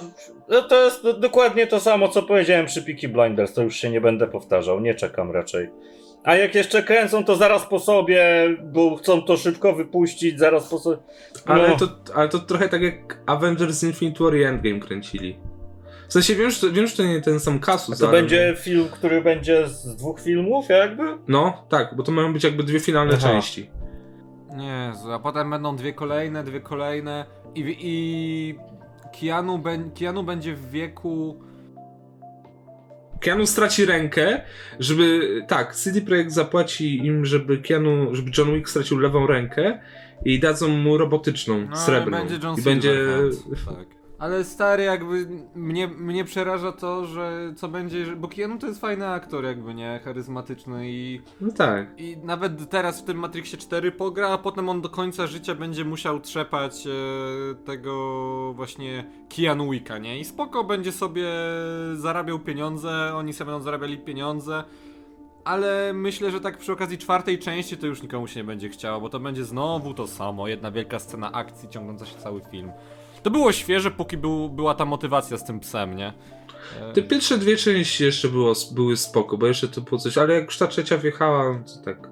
[0.49, 3.53] No To jest do- dokładnie to samo, co powiedziałem przy Peaky Blinders.
[3.55, 4.81] To już się nie będę powtarzał.
[4.81, 5.69] Nie czekam raczej.
[6.25, 8.25] A jak jeszcze kręcą, to zaraz po sobie,
[8.73, 10.97] bo chcą to szybko wypuścić, zaraz po sobie.
[11.47, 11.77] Ale, No.
[11.77, 15.39] to, ale to trochę tak jak Avengers Infinity War i Endgame kręcili.
[16.09, 17.99] W sensie wiem, że to, wiem, że to nie ten sam kasus.
[17.99, 21.03] To ale- będzie film, który będzie z dwóch filmów, jakby?
[21.29, 23.29] No, tak, bo to mają być jakby dwie finalne Aha.
[23.29, 23.71] części.
[24.57, 28.55] Nie, a potem będą dwie kolejne, dwie kolejne i, i
[29.21, 31.41] Keanu, ben, Keanu będzie w wieku...
[33.21, 34.41] Keanu straci rękę,
[34.81, 35.21] żeby.
[35.49, 39.79] Tak, CD Projekt zapłaci im, żeby Keanu, żeby John Wick stracił lewą rękę
[40.25, 42.19] i dadzą mu robotyczną, No, srebrną.
[42.19, 42.95] będzie John I będzie.
[43.67, 43.96] Tak.
[44.19, 48.81] Ale stary, jakby mnie, mnie przeraża to, że co będzie, że- bo Keanu to jest
[48.81, 52.01] fajny aktor, jakby nie, charyzmatyczny i, No tak.
[52.01, 55.85] i nawet teraz w tym Matrixie 4 pogra, a potem on do końca życia będzie
[55.85, 56.91] musiał trzepać e,
[57.55, 59.05] tego właśnie
[59.37, 60.21] Keanu Wicka, nie?
[60.21, 61.27] I spoko będzie sobie
[61.95, 64.65] zarabiał pieniądze, oni sobie będą zarabiali pieniądze,
[65.45, 69.01] ale myślę, że tak przy okazji czwartej części to już nikomu się nie będzie chciało,
[69.01, 72.71] bo to będzie znowu to samo, jedna wielka scena akcji ciągnąca się cały film.
[73.27, 76.13] To było świeże, póki był, była ta motywacja z tym psem, nie?
[76.81, 80.35] E, Te pierwsze dwie części jeszcze było, były spoko, bo jeszcze to było coś, ale
[80.35, 82.11] jak już ta trzecia wjechała, to tak.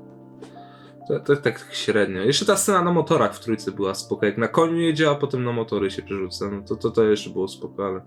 [1.08, 2.22] To, to, tak średnio.
[2.22, 4.26] Jeszcze ta scena na motorach w trójce była spoko.
[4.26, 6.50] Jak na koniu jedzie, a potem na motory się przerzuca.
[6.50, 8.00] No to, to, to jeszcze było spoko, ale.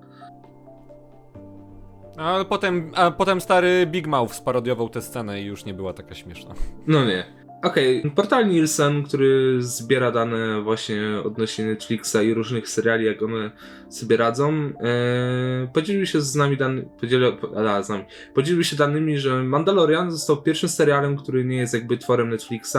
[2.18, 6.16] Ale potem, a potem stary Big Mouth sparodiował tę scenę i już nie była taka
[6.16, 6.54] śmieszna.
[6.88, 7.37] No nie.
[7.64, 13.52] Okej, portal Nielsen, który zbiera dane właśnie odnośnie Netflixa i różnych seriali, jak one
[13.90, 19.18] sobie radzą, e, podzielił się z nami dany, podzielił, a, z nami, podzielił się danymi,
[19.18, 22.78] że Mandalorian został pierwszym serialem, który nie jest jakby tworem Netflixa,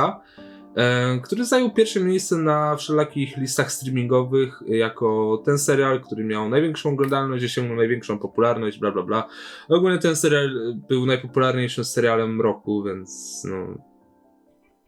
[0.76, 6.90] e, który zajął pierwsze miejsce na wszelakich listach streamingowych jako ten serial, który miał największą
[6.90, 9.28] oglądalność, osiągnął największą popularność, bla bla bla.
[9.68, 10.50] Ogólnie ten serial
[10.88, 13.88] był najpopularniejszym serialem roku, więc no,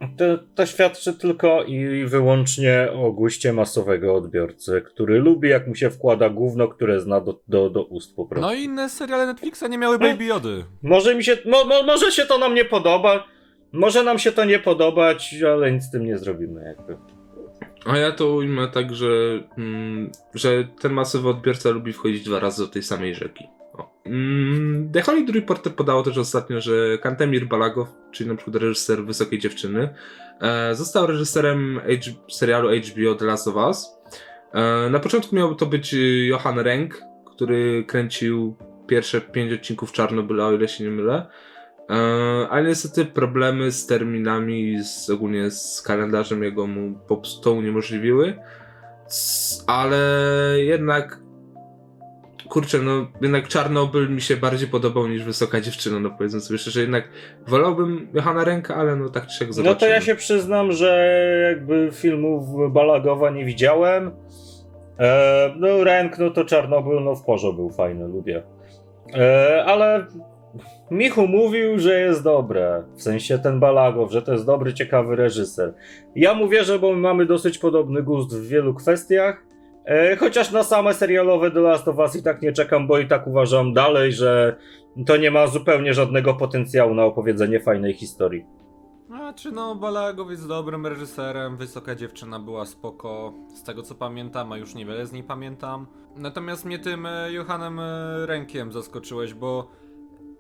[0.01, 5.91] To, to świadczy tylko i wyłącznie o guście masowego odbiorcy, który lubi, jak mu się
[5.91, 8.49] wkłada gówno, które zna do, do, do ust po prostu.
[8.49, 10.65] No i inne seriale Netflixa nie miały Baby Jody.
[10.83, 13.25] Może mi się, mo, mo, może się to nam nie podoba,
[13.73, 16.97] może nam się to nie podobać, ale nic z tym nie zrobimy jakby.
[17.87, 19.09] A ja to ujmę tak, że,
[19.59, 23.45] mm, że ten masowy odbiorca lubi wchodzić dwa razy do tej samej rzeki.
[24.11, 29.39] Mm, The Hollywood Reporter podało też ostatnio, że Kantemir Balagow, czyli na przykład reżyser Wysokiej
[29.39, 29.89] Dziewczyny,
[30.41, 31.81] e, został reżyserem
[32.31, 33.89] serialu HBO The Last of Us.
[34.53, 35.97] E, na początku miałby to być
[36.27, 37.03] Johan Renk,
[37.35, 41.27] który kręcił pierwsze pięć odcinków Czarnobyla, o ile się nie mylę.
[41.91, 41.95] E,
[42.51, 46.99] ale niestety problemy z terminami, z, ogólnie z kalendarzem jego mu
[47.43, 48.39] to uniemożliwiły.
[49.67, 49.99] Ale
[50.57, 51.21] jednak
[52.51, 56.81] kurczę, no jednak Czarnobyl mi się bardziej podobał niż Wysoka Dziewczyna, no powiedzmy sobie szczerze,
[56.81, 57.05] jednak
[57.49, 59.81] wolałbym Johana Ręka, ale no tak czy No zobaczymy.
[59.81, 61.11] to ja się przyznam, że
[61.51, 64.11] jakby filmów Balagowa nie widziałem.
[64.99, 68.43] E, no Renk, no to Czarnobyl, no w porze był fajny, lubię.
[69.15, 70.07] E, ale
[70.91, 72.83] Michu mówił, że jest dobre.
[72.97, 75.75] W sensie ten Balagow, że to jest dobry, ciekawy reżyser.
[76.17, 79.50] Ja mu wierzę, bo my mamy dosyć podobny gust w wielu kwestiach.
[79.91, 83.09] E, chociaż na same serialowe The Last of Us i tak nie czekam, bo i
[83.09, 84.57] tak uważam dalej, że
[85.07, 88.47] to nie ma zupełnie żadnego potencjału na opowiedzenie fajnej historii.
[89.13, 94.53] A czy no, Balagow jest dobrym reżyserem, Wysoka Dziewczyna była spoko, z tego co pamiętam,
[94.53, 95.87] a już niewiele z niej pamiętam.
[96.17, 99.71] Natomiast mnie tym e, Johanem e, Rękiem zaskoczyłeś, bo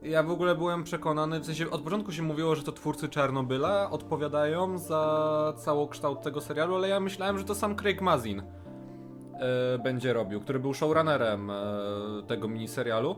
[0.03, 3.91] Ja w ogóle byłem przekonany, w sensie od początku się mówiło, że to twórcy Czarnobyla
[3.91, 8.43] odpowiadają za całokształt tego serialu, ale ja myślałem, że to sam Craig Mazin
[9.40, 11.55] e, będzie robił, który był showrunnerem e,
[12.26, 13.16] tego miniserialu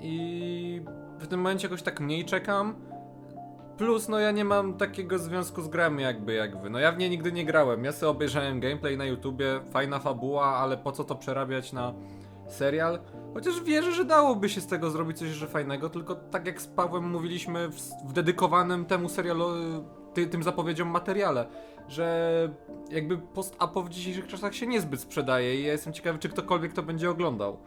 [0.00, 0.82] i
[1.18, 2.74] w tym momencie jakoś tak mniej czekam.
[3.76, 6.70] Plus, no ja nie mam takiego związku z grami jakby jak wy.
[6.70, 7.84] No ja w nie nigdy nie grałem.
[7.84, 11.94] Ja sobie obejrzałem gameplay na YouTubie, fajna fabuła, ale po co to przerabiać na
[12.48, 12.98] serial?
[13.34, 16.66] Chociaż wierzę, że dałoby się z tego zrobić coś jeszcze fajnego, tylko tak jak z
[16.66, 19.46] Pawłem mówiliśmy w, w dedykowanym temu serialu,
[20.14, 21.46] ty, tym zapowiedziom materiale,
[21.90, 22.48] że
[22.90, 26.82] jakby post-apo w dzisiejszych czasach się niezbyt sprzedaje i ja jestem ciekawy, czy ktokolwiek to
[26.82, 27.58] będzie oglądał.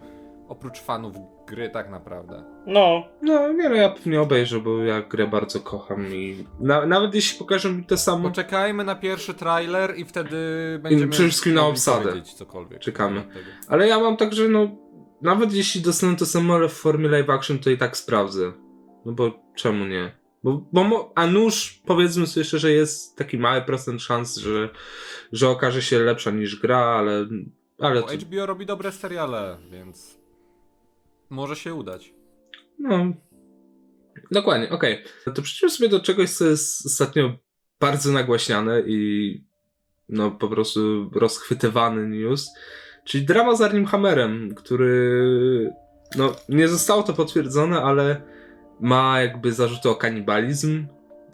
[0.47, 1.15] Oprócz fanów
[1.47, 2.43] gry tak naprawdę.
[2.67, 7.15] No, No, nie no, ja pewnie obejrzę, bo ja grę bardzo kocham i na, nawet
[7.15, 10.37] jeśli pokażą mi to samo, Poczekajmy na pierwszy trailer i wtedy
[10.81, 12.21] będziemy przede wszystkim na obsadę.
[12.21, 12.79] cokolwiek.
[12.79, 13.23] Czekamy.
[13.67, 14.67] ale ja mam tak, że no,
[15.21, 18.51] nawet jeśli dostanę to samo, ale w formie live action, to i tak sprawdzę.
[19.05, 20.11] No bo czemu nie?
[20.43, 24.69] Bo, bo a nóż, powiedzmy sobie szczerze, jest taki mały procent szans, że,
[25.31, 27.27] że okaże się lepsza niż gra, ale,
[27.79, 30.17] ale Bo to, HBO robi dobre seriale, więc
[31.29, 32.13] może się udać.
[32.79, 33.13] No.
[34.31, 35.03] Dokładnie, okej.
[35.27, 37.37] No to przejdźmy sobie do czegoś, co jest ostatnio
[37.79, 39.41] bardzo nagłaśniane i
[40.09, 42.49] no po prostu rozchwytywany news,
[43.05, 45.73] czyli drama z Arnim Hammerem, który
[46.15, 48.21] no nie zostało to potwierdzone, ale
[48.79, 50.87] ma jakby zarzuty o kanibalizm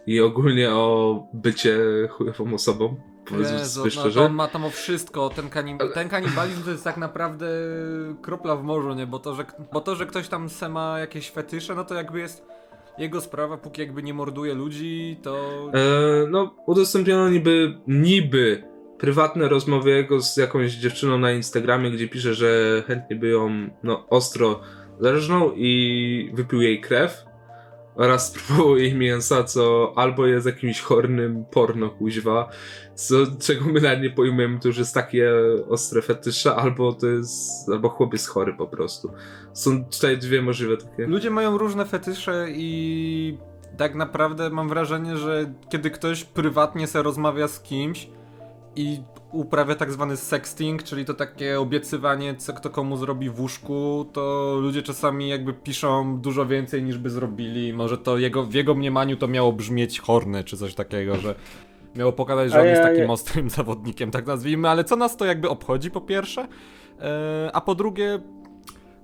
[0.07, 1.77] i ogólnie o bycie
[2.09, 2.95] chujową osobą.
[3.25, 4.19] Powiedzmy Jezu, sobie no, szczerze.
[4.19, 5.29] to on ma tam o wszystko.
[5.29, 7.47] Ten, kanib- ten kanibalizm to jest tak naprawdę
[8.21, 9.07] kropla w morzu, nie?
[9.07, 12.19] Bo to, że, bo to, że ktoś tam se ma jakieś fetysze, no to jakby
[12.19, 12.45] jest
[12.97, 15.37] jego sprawa, póki jakby nie morduje ludzi, to...
[15.73, 18.63] E, no, udostępniono niby, niby
[18.97, 24.07] prywatne rozmowy jego z jakąś dziewczyną na Instagramie, gdzie pisze, że chętnie by ją no,
[24.09, 24.59] ostro
[24.99, 27.25] zależną i wypił jej krew
[27.99, 32.49] oraz spróbował jej mięsa, co albo jest jakimś chornym porno kuźwa,
[32.95, 35.31] co, czego my nawet nie pojmujemy, to już jest takie
[35.69, 39.11] ostre fetysze, albo to jest, albo chłop jest chory po prostu.
[39.53, 41.07] Są tutaj dwie możliwe takie.
[41.07, 43.37] Ludzie mają różne fetysze i
[43.77, 48.07] tak naprawdę mam wrażenie, że kiedy ktoś prywatnie se rozmawia z kimś
[48.75, 49.01] i
[49.31, 54.55] uprawia tak zwany sexting, czyli to takie obiecywanie, co kto komu zrobi w łóżku, to
[54.61, 57.73] ludzie czasami jakby piszą dużo więcej niż by zrobili.
[57.73, 61.35] Może to jego, w jego mniemaniu to miało brzmieć horny czy coś takiego, że
[61.95, 65.49] miało pokazać, że on jest takim ostrym zawodnikiem, tak nazwijmy, ale co nas to jakby
[65.49, 66.47] obchodzi po pierwsze?
[67.01, 68.19] E, a po drugie,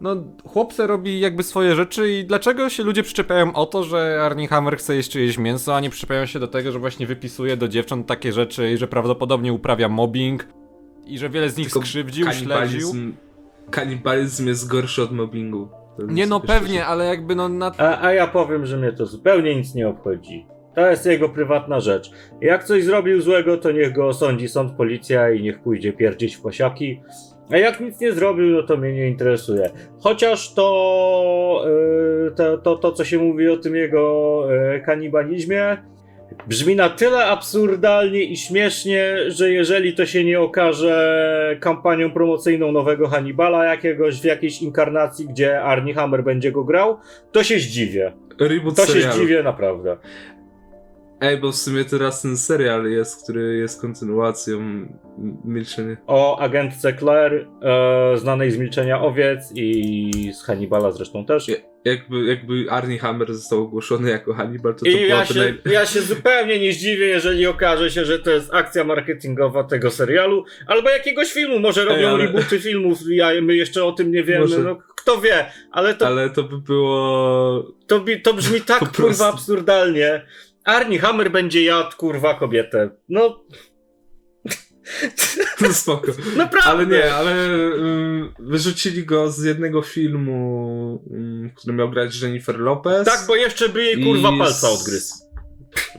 [0.01, 4.47] no, chłopce robi jakby swoje rzeczy i dlaczego się ludzie przyczepiają o to, że Arnie
[4.47, 7.67] Hammer chce jeść czyjeś mięso, a nie przyczepiają się do tego, że właśnie wypisuje do
[7.67, 10.47] dziewcząt takie rzeczy i że prawdopodobnie uprawia mobbing
[11.05, 12.49] i że wiele z nich Tylko skrzywdził, śledził.
[12.49, 13.13] kanibalizm,
[13.71, 15.69] kanibalizm jest gorszy od mobbingu.
[16.07, 17.71] Nie no, pewnie, ale jakby no na...
[17.77, 20.45] a, a ja powiem, że mnie to zupełnie nic nie obchodzi.
[20.75, 22.11] To jest jego prywatna rzecz.
[22.41, 26.41] Jak coś zrobił złego, to niech go osądzi sąd, policja i niech pójdzie pierdzić w
[26.41, 27.01] posiaki.
[27.51, 29.69] A jak nic nie zrobił, no to mnie nie interesuje.
[29.99, 31.65] Chociaż to,
[32.25, 35.77] yy, to, to, to co się mówi o tym jego yy, kanibalizmie,
[36.47, 43.07] brzmi na tyle absurdalnie i śmiesznie, że jeżeli to się nie okaże kampanią promocyjną nowego
[43.07, 46.97] Hannibala jakiegoś w jakiejś inkarnacji, gdzie Arnie Hammer będzie go grał,
[47.31, 48.11] to się zdziwię.
[48.39, 49.13] Reboot To się serialu.
[49.13, 49.97] zdziwię naprawdę.
[51.21, 54.97] Ej, bo w sumie teraz ten serial jest, który jest kontynuacją M-
[55.45, 55.97] Milczenie.
[56.07, 61.47] O agentce Claire, e, znanej z Milczenia Owiec i z Hannibala zresztą też.
[61.47, 65.39] Ja- Jakby, jakby Arnie Hammer został ogłoszony jako Hannibal, to to I ja byłaby się,
[65.39, 65.57] naj...
[65.73, 70.43] ja się zupełnie nie zdziwię, jeżeli okaże się, że to jest akcja marketingowa tego serialu,
[70.67, 71.59] albo jakiegoś filmu.
[71.59, 74.39] Może robią ale- rebooty filmów, ja, my jeszcze o tym nie wiemy.
[74.41, 74.59] Może.
[74.59, 77.73] No, kto wie, ale to, Ale to by było...
[77.87, 80.25] to, bi- to brzmi tak kurwa absurdalnie.
[80.65, 82.89] Arnie Hammer będzie jadł kurwa kobietę.
[83.09, 83.39] No,
[85.61, 86.11] No spoko.
[86.37, 86.69] naprawdę.
[86.71, 93.05] Ale nie, ale ym, wyrzucili go z jednego filmu, ym, który miał grać Jennifer Lopez.
[93.05, 95.15] Tak, bo jeszcze by jej kurwa I palca odgryzł.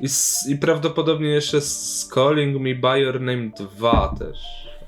[0.02, 0.06] I,
[0.52, 4.38] I prawdopodobnie jeszcze z Calling Me By Your Name 2 też.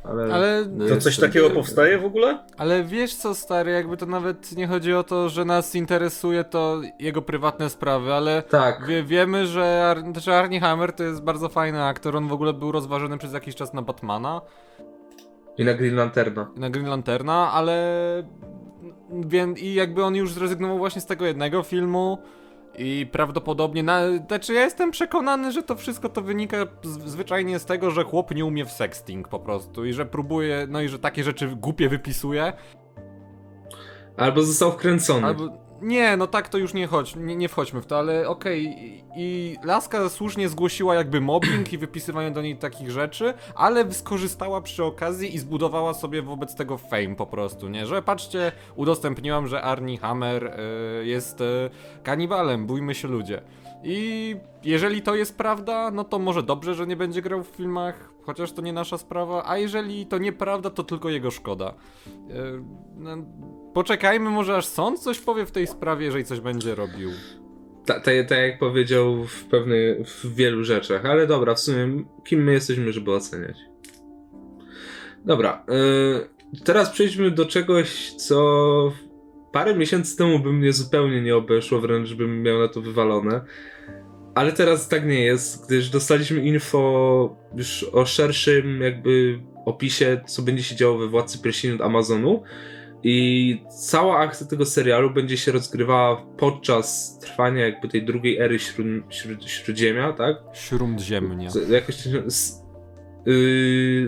[0.09, 2.39] Ale, Ale- nie To coś takiego powstaje w ogóle?
[2.59, 6.81] Ale wiesz co, stary, jakby to nawet nie chodzi o to, że nas interesuje to
[6.99, 8.87] jego prywatne sprawy, ale Tak.
[8.87, 12.53] wie, wiemy, że, Ar- że Arnie Hammer to jest bardzo fajny aktor, on w ogóle
[12.53, 14.41] był rozważony przez jakiś czas na Batmana.
[15.59, 16.51] I na Green Lanterna.
[16.57, 17.83] na Green Lanterna, ale
[19.11, 22.19] wiem, i jakby on już zrezygnował właśnie z tego jednego filmu
[22.79, 27.65] i prawdopodobnie, na, znaczy ja jestem przekonany, że to wszystko to wynika z, zwyczajnie z
[27.65, 30.99] tego, że chłop nie umie w sexting po prostu i że próbuje, no i że
[30.99, 32.53] takie rzeczy głupie wypisuje,
[34.17, 35.27] Albo został wkręcony.
[35.27, 38.65] albo, Nie, no tak to już nie chodź, nie, nie wchodźmy w to, ale okej.
[38.65, 44.61] I, I Laska słusznie zgłosiła jakby mobbing i wypisywanie do niej takich rzeczy, ale skorzystała
[44.61, 47.87] przy okazji i zbudowała sobie wobec tego fame po prostu, nie?
[47.87, 50.45] Że patrzcie, udostępniłam, że Arnie Hammer
[51.01, 51.71] y, jest y,
[52.03, 53.43] kanibalem, bójmy się ludzie.
[53.85, 58.13] I jeżeli to jest prawda, no to może dobrze, że nie będzie grał w filmach,
[58.23, 61.75] chociaż to nie nasza sprawa, a jeżeli to nieprawda, to tylko jego szkoda.
[62.07, 62.13] Y,
[62.97, 63.17] no,
[63.75, 67.11] Poczekajmy, może aż sąd coś powie w tej sprawie, jeżeli coś będzie robił.
[67.87, 72.45] Tak ta, ta, jak powiedział w pewnych, w wielu rzeczach, ale dobra, w sumie kim
[72.45, 73.57] my jesteśmy, żeby oceniać.
[75.25, 78.93] Dobra, yy, teraz przejdźmy do czegoś, co
[79.53, 83.41] parę miesięcy temu by mnie zupełnie nie obeszło, wręcz bym miał na to wywalone.
[84.35, 90.63] Ale teraz tak nie jest, gdyż dostaliśmy info już o szerszym jakby opisie, co będzie
[90.63, 92.43] się działo we Władcy Pierścieni od Amazonu.
[93.03, 98.87] I cała akcja tego serialu będzie się rozgrywała podczas trwania jakby tej drugiej ery śród,
[99.11, 100.37] śród, Śródziemia, tak?
[100.53, 101.51] Śródziemnie.
[101.51, 101.97] Z- Jakoś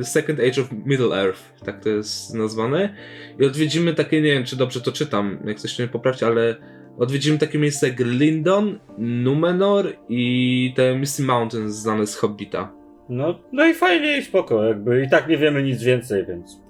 [0.02, 2.94] Second Age of Middle Earth, tak to jest nazwane.
[3.38, 6.56] I odwiedzimy takie, nie wiem czy dobrze to czytam, jak coś mnie poprawcie, ale
[6.98, 12.72] odwiedzimy takie miejsca jak Lindon, Numenor i te Misty Mountains znane z Hobbita.
[13.08, 16.60] No, no i fajnie i spoko, jakby i tak nie wiemy nic więcej, więc.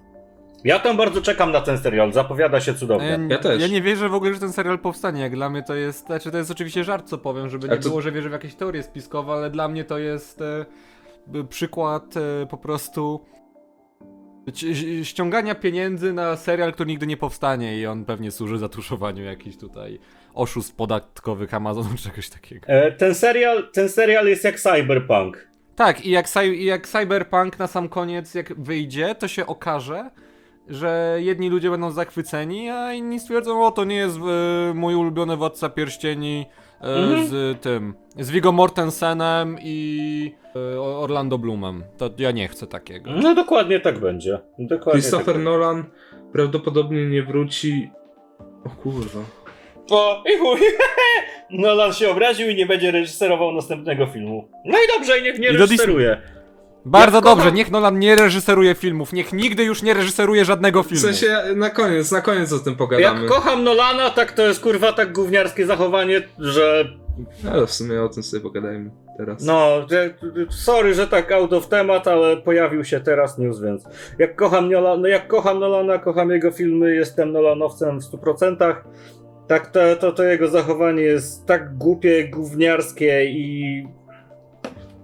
[0.65, 3.19] Ja tam bardzo czekam na ten serial, zapowiada się cudownie.
[3.19, 3.63] No Ja też.
[3.63, 5.21] Ja nie wierzę w ogóle, że ten serial powstanie.
[5.23, 6.07] Jak dla mnie to jest.
[6.07, 8.55] Znaczy, to jest oczywiście żart, co powiem, żeby nie to- było, że wierzę w jakieś
[8.55, 10.67] teorie spiskowe, ale dla mnie to jest e,
[11.49, 13.25] przykład e, po prostu
[14.53, 19.57] ci- ściągania pieniędzy na serial, który nigdy nie powstanie i on pewnie służy zatuszowaniu jakichś
[19.57, 19.99] tutaj
[20.35, 22.67] oszustw podatkowych Amazonu czy czegoś takiego.
[22.69, 25.49] E, ten serial, ten serial jest jak Cyberpunk.
[25.77, 30.11] Tak, i jak, i jak Cyberpunk na sam koniec, jak wyjdzie, to się okaże,
[30.69, 35.37] że jedni ludzie będą zachwyceni, a inni stwierdzą, o to nie jest e, mój ulubiony
[35.37, 36.47] władca pierścieni
[36.81, 37.27] e, Mhm.
[37.27, 40.35] z tym, z Viggo Mortensenem i
[40.75, 41.85] e, Orlando Bloomem.
[41.99, 43.11] To ja nie chcę takiego.
[43.17, 44.39] No dokładnie tak będzie.
[44.59, 45.85] Dokładnie Christopher tak Nolan
[46.33, 47.91] prawdopodobnie nie wróci.
[48.65, 49.21] O kurwa.
[49.91, 50.61] O, i chuj.
[51.51, 54.49] Nolan się obraził i nie będzie reżyserował następnego filmu.
[54.65, 56.23] No i dobrze, i niech nie I do reżyseruje.
[56.85, 60.83] Bardzo Ja dobrze, kocham- niech Nolan nie reżyseruje filmów, niech nigdy już nie reżyseruje żadnego
[60.83, 61.03] W filmu.
[61.03, 63.21] sensie na koniec, na koniec o tym pogadamy.
[63.23, 66.85] Jak kocham Nolana, tak to jest kurwa tak gówniarskie zachowanie, że
[67.53, 69.45] Ale w sumie o tym sobie pogadajmy teraz.
[69.45, 70.15] No, że-
[70.51, 73.85] sorry, że tak out of temat, ale pojawił się teraz news, więc
[74.19, 78.75] jak kocham, Nola, no jak kocham Nolana, kocham jego filmy, jestem Nolanowcem w 100%,
[79.49, 83.87] tak to, to, to jego zachowanie jest tak głupie, gówniarskie i...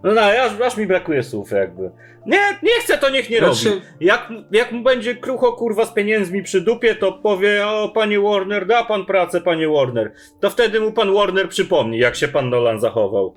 [0.05, 1.91] No, no aż, aż mi brakuje słów jakby.
[2.27, 3.81] Nie, nie chcę, to niech nie Znaczy- robi.
[4.01, 8.67] Jak, jak mu będzie krucho kurwa z pieniędzmi przy dupie, to powie, o panie Warner,
[8.67, 10.13] da pan pracę panie Warner.
[10.41, 13.35] To wtedy mu pan Warner przypomni, jak się pan Nolan zachował.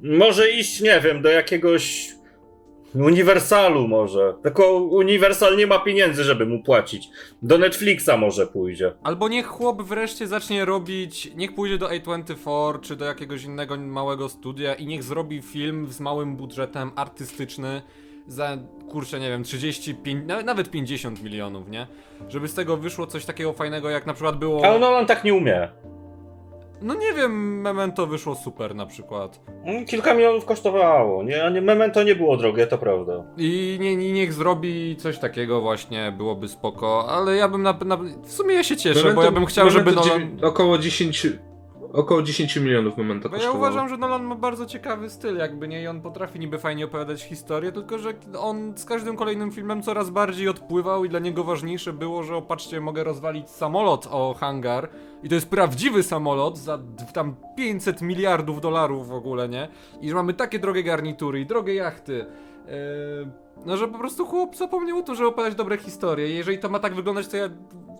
[0.00, 2.08] Może iść, nie wiem, do jakiegoś
[3.04, 4.34] Uniwersalu może.
[4.42, 7.10] Tylko Uniwersal nie ma pieniędzy, żeby mu płacić.
[7.42, 8.92] Do Netflixa może pójdzie.
[9.02, 14.28] Albo niech chłop wreszcie zacznie robić, niech pójdzie do A24 czy do jakiegoś innego małego
[14.28, 17.82] studia i niech zrobi film z małym budżetem artystyczny
[18.26, 18.58] za,
[18.90, 21.86] kurczę, nie wiem, 35, na- nawet 50 milionów, nie?
[22.28, 24.64] Żeby z tego wyszło coś takiego fajnego, jak na przykład było...
[24.66, 25.68] Ale Nolan tak nie umie.
[26.82, 29.40] No nie wiem, Memento wyszło super na przykład.
[29.64, 31.22] Mm, Kilka milionów kosztowało.
[31.22, 33.24] Nie, nie, Memento nie było drogie, to prawda.
[33.36, 37.96] I, nie, i niech zrobi coś takiego właśnie, byłoby spoko, ale ja bym na, na
[38.24, 40.38] w sumie ja się cieszę, bo ja bym chciał, żeby Memento Nolan...
[40.42, 41.26] Około 10,
[41.92, 45.82] około 10 milionów Memento Bo ja uważam, że Nolan ma bardzo ciekawy styl, jakby nie,
[45.82, 50.10] i on potrafi niby fajnie opowiadać historię, tylko że on z każdym kolejnym filmem coraz
[50.10, 54.88] bardziej odpływał i dla niego ważniejsze było, że opatrzcie, mogę rozwalić samolot o hangar
[55.22, 56.78] i to jest prawdziwy samolot za
[57.14, 59.68] tam 500 miliardów dolarów w ogóle, nie?
[60.00, 62.26] I że mamy takie drogie garnitury i drogie jachty.
[62.66, 63.30] Yy,
[63.66, 66.28] no, że po prostu chłop zapomniał o tym, żeby opowiadać dobre historie.
[66.28, 67.48] I jeżeli to ma tak wyglądać, to ja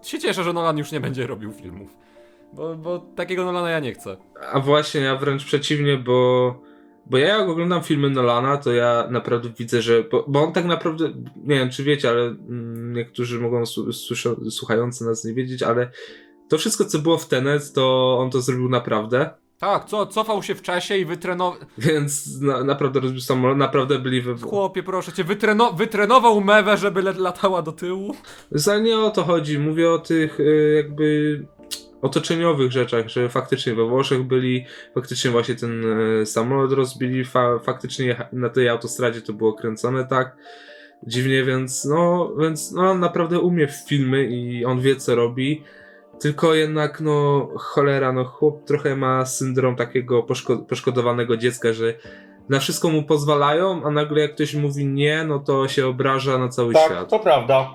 [0.02, 1.96] się cieszę, że Nolan już nie będzie robił filmów.
[2.52, 4.16] Bo, bo takiego Nolana ja nie chcę.
[4.52, 6.54] A właśnie, ja wręcz przeciwnie, bo,
[7.06, 10.04] bo ja jak oglądam filmy Nolana, to ja naprawdę widzę, że.
[10.04, 11.12] Bo, bo on tak naprawdę.
[11.36, 15.90] Nie wiem, czy wiecie, ale mm, niektórzy mogą su- słysza- słuchający nas nie wiedzieć, ale
[16.48, 19.30] to wszystko, co było w Tenet, to on to zrobił naprawdę.
[19.58, 21.60] Tak, co, cofał się w czasie i wytrenował.
[21.78, 24.34] Więc na, naprawdę rozbił samolot, naprawdę byli we.
[24.34, 25.72] Chłopie, proszę cię, wytreno...
[25.72, 28.14] wytrenował mewę, żeby latała do tyłu.
[28.50, 29.58] Za nie o to chodzi.
[29.58, 31.46] Mówię o tych y, jakby
[32.02, 38.28] otoczeniowych rzeczach, że faktycznie we Włoszech byli, faktycznie właśnie ten y, samolot rozbili, fa faktycznie
[38.32, 40.36] na tej autostradzie to było kręcone tak
[41.06, 45.62] dziwnie, więc no, więc no on naprawdę umie w filmy i on wie co robi
[46.20, 51.94] Tylko jednak, no, cholera, no, chłop trochę ma syndrom takiego poszko- poszkodowanego dziecka, że
[52.48, 56.48] na wszystko mu pozwalają, a nagle jak ktoś mówi nie, no to się obraża na
[56.48, 57.10] cały Tak, świat.
[57.10, 57.70] to prawda.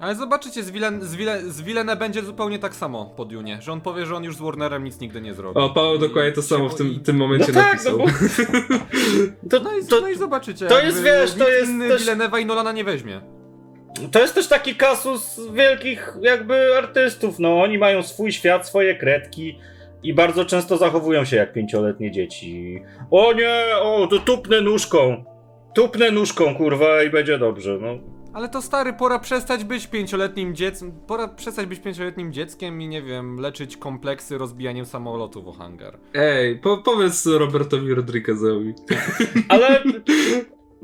[0.00, 3.72] Ale zobaczycie, z, Willen, z, Wille, z Villeneuve będzie zupełnie tak samo po Dunie, że
[3.72, 5.60] on powie, że on już z Warnerem nic nigdy nie zrobi.
[5.60, 7.98] O, Paweł dokładnie to samo w tym, tym momencie No tak, napisał.
[7.98, 8.10] no bo-
[9.50, 12.40] To, No i, to, no i zobaczycie, to jest, wiesz, to jest inny też- Villeneuve'a
[12.40, 13.20] i Nolana nie weźmie.
[14.12, 19.58] to jest też taki kasus wielkich jakby artystów, no oni mają swój świat, swoje kredki
[20.02, 22.82] i bardzo często zachowują się jak pięcioletnie dzieci.
[23.10, 25.24] O nie, o, to tupnę nóżką.
[25.74, 27.98] Tupnę nóżką, kurwa, i będzie dobrze, no.
[28.34, 33.02] Ale to stary, pora przestać być pięcioletnim dzieckiem, pora przestać być pięcioletnim dzieckiem i nie
[33.02, 35.98] wiem, leczyć kompleksy rozbijaniem samolotów o hangar.
[36.14, 38.74] Ej, po, powiedz Robertowi Rodriguezowi.
[39.48, 39.82] Ale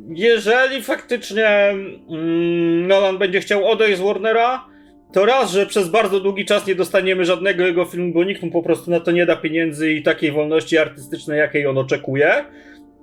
[0.09, 4.67] jeżeli faktycznie mm, Nolan będzie chciał odejść z Warnera,
[5.13, 8.51] to raz, że przez bardzo długi czas nie dostaniemy żadnego jego filmu, bo nikt mu
[8.51, 12.45] po prostu na to nie da pieniędzy i takiej wolności artystycznej, jakiej on oczekuje.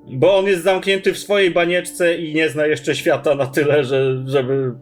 [0.07, 4.23] Bo on jest zamknięty w swojej banieczce i nie zna jeszcze świata na tyle, że,
[4.25, 4.73] żeby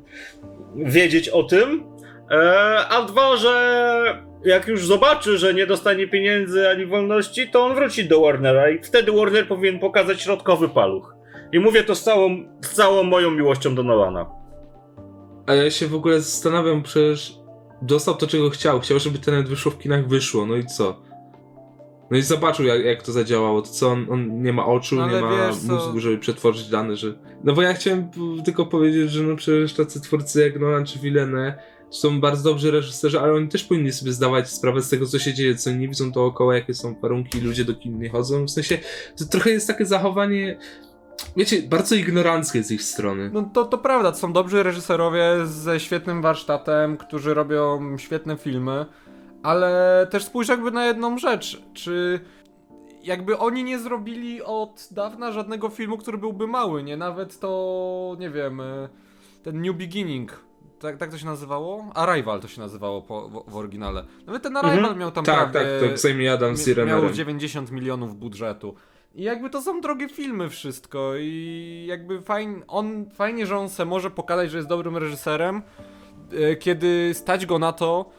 [0.76, 1.84] wiedzieć o tym.
[2.32, 7.76] E, a dwa, że jak już zobaczy, że nie dostanie pieniędzy ani wolności, to on
[7.76, 11.16] wróci do Warnera i wtedy Warner powinien pokazać środkowy paluch.
[11.52, 14.26] I mówię to z całą, z całą moją miłością do Nolana.
[15.48, 17.34] A ja się w ogóle zastanawiam, przecież
[17.82, 18.80] dostał to, czego chciał.
[18.80, 20.46] Chciał, żeby nawet wyszło w kinach, wyszło.
[20.46, 21.02] No i co?
[22.12, 23.62] No i zobaczył, jak, jak to zadziałało.
[23.62, 26.18] To co, on, on nie ma oczu, No ale nie ma wiesz co- mózgu, żeby
[26.18, 27.14] przetworzyć dane, że...
[27.44, 28.10] No bo ja chciałem
[28.46, 31.54] tylko powiedzieć, że no przecież tacy twórcy jak Nolan czy Villeneuve
[31.90, 35.34] są bardzo dobrzy reżyserzy, ale oni też powinni sobie zdawać sprawę z tego, co się
[35.34, 38.46] dzieje, co nie widzą dookoła, jakie są warunki, ludzie do kin nie chodzą.
[38.46, 38.78] W sensie,
[39.18, 40.58] to trochę jest takie zachowanie,
[41.38, 43.30] wiecie, bardzo ignoranckie z ich strony.
[43.34, 48.86] No to, to prawda, to są dobrzy reżyserowie ze świetnym warsztatem, którzy robią świetne filmy,
[49.44, 52.20] ale też spójrz jakby na jedną rzecz, czy
[53.04, 56.98] jakby oni nie zrobili od dawna żadnego filmu, który byłby mały, nie?
[56.98, 58.90] Nawet to, nie wiem, y,
[59.44, 60.40] ten New Beginning,
[60.80, 61.86] tak, tak to się nazywało?
[61.94, 64.06] Arrival to się nazywało po, w, w oryginale.
[64.26, 65.00] Nawet ten Arrival Mhm.
[65.00, 65.80] miał tam tak, prawie...
[65.82, 67.14] tak, to Sammy Adams i Mia- Miał Rennerem.
[67.14, 68.76] 90 milionów budżetu.
[69.16, 73.86] I jakby to są drogie filmy wszystko i jakby fajn, on, fajnie, że on se
[73.86, 75.62] może pokazać, że jest dobrym reżyserem,
[76.34, 78.10] e, kiedy stać go na to,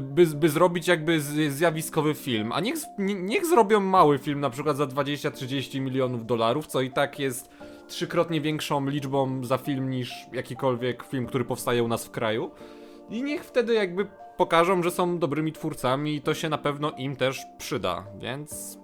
[0.00, 1.20] by, by zrobić jakby
[1.50, 2.52] zjawiskowy film.
[2.52, 7.18] A niech, niech zrobią mały film, na przykład za 20-30 milionów dolarów, co i tak
[7.18, 7.50] jest
[7.88, 12.50] trzykrotnie większą liczbą za film niż jakikolwiek film, który powstaje u nas w kraju.
[13.10, 14.06] I niech wtedy jakby
[14.36, 18.78] pokażą, że są dobrymi twórcami i to się na pewno im też przyda, więc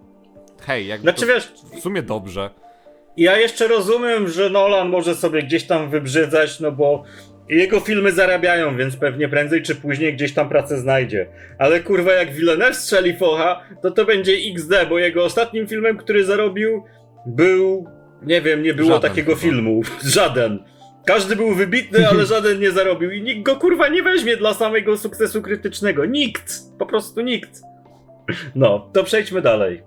[0.60, 2.50] hej, jakby Znaczy wiesz, w sumie dobrze.
[3.16, 7.04] ja jeszcze rozumiem, że Nolan może sobie gdzieś tam wybrzydzać, no bo
[7.56, 11.26] jego filmy zarabiają, więc pewnie prędzej czy później gdzieś tam pracę znajdzie.
[11.58, 16.24] Ale kurwa, jak Villeneuve strzeli focha, to to będzie XD, bo jego ostatnim filmem, który
[16.24, 16.84] zarobił,
[17.26, 17.86] był...
[18.22, 19.42] Nie wiem, nie było Żaden takiego chyba.
[19.42, 19.80] filmu.
[20.04, 20.58] Żaden.
[21.06, 24.96] Każdy był wybitny, ale żaden nie zarobił i nikt go kurwa nie weźmie dla samego
[24.96, 26.04] sukcesu krytycznego.
[26.04, 26.52] Nikt!
[26.78, 27.50] Po prostu nikt.
[28.54, 29.82] No, to przejdźmy dalej.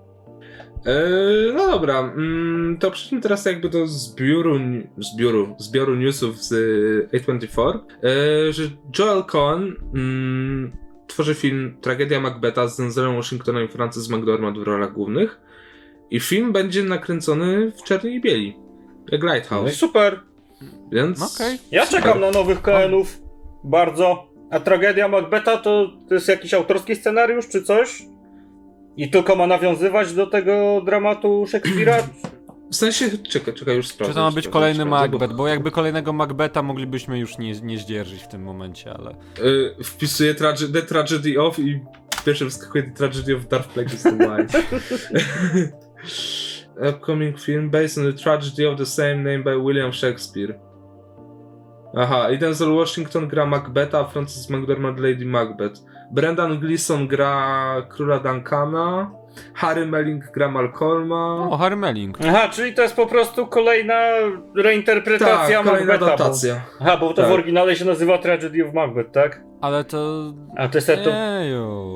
[0.86, 4.58] Eee, no dobra, mm, to przejdźmy teraz jakby do zbioru,
[4.98, 6.52] zbioru, zbioru newsów z
[7.12, 8.62] e, A24, eee, że
[8.98, 10.72] Joel Cohen mm,
[11.06, 15.40] tworzy film Tragedia Macbeta z Denzelem Washingtonem i Francis McDormand w rolach głównych
[16.10, 18.56] i film będzie nakręcony w czerni i bieli,
[19.12, 20.20] jak No Lighthouse, super.
[20.92, 21.34] więc...
[21.34, 21.58] Okej.
[21.70, 22.02] Ja super.
[22.02, 23.18] czekam na nowych Koenów.
[23.64, 24.32] Bardzo.
[24.50, 28.02] A tragedia Macbeta to, to jest jakiś autorski scenariusz czy coś?
[28.96, 31.96] I tylko ma nawiązywać do tego dramatu Szekspira?
[32.70, 34.12] W sensie, czekaj, czekaj, już sprawdzę.
[34.12, 35.34] Czy to ma być kolejny sprawdzę, Macbeth?
[35.34, 39.10] Bo jakby kolejnego Macbeta moglibyśmy już nie, nie zdzierżyć w tym momencie, ale...
[39.80, 41.80] Y, wpisuję trage- The Tragedy of i
[42.24, 44.46] pierwsze wyskakuje The Tragedy of Darth Plagueis the Wine.
[46.88, 50.58] Upcoming film based on the tragedy of the same name by William Shakespeare.
[51.96, 55.80] Aha, i Denzel Washington gra Macbeta, a Francis McDormand Lady Macbeth.
[56.12, 59.10] Brendan Gleeson gra Króla Duncana,
[59.54, 61.48] Harry Melling gra Malcolma.
[61.50, 62.18] O, Harry Melling.
[62.28, 63.94] Aha, czyli to jest po prostu kolejna
[64.56, 66.06] reinterpretacja tak, kolejna Macbeta.
[66.06, 66.12] Bo...
[66.14, 66.60] adaptacja.
[66.80, 67.30] Aha, bo to Tak.
[67.30, 69.40] w oryginale się nazywa Tragedy of Macbeth, tak?
[69.62, 70.32] Ale to...
[70.56, 70.96] A to jest to...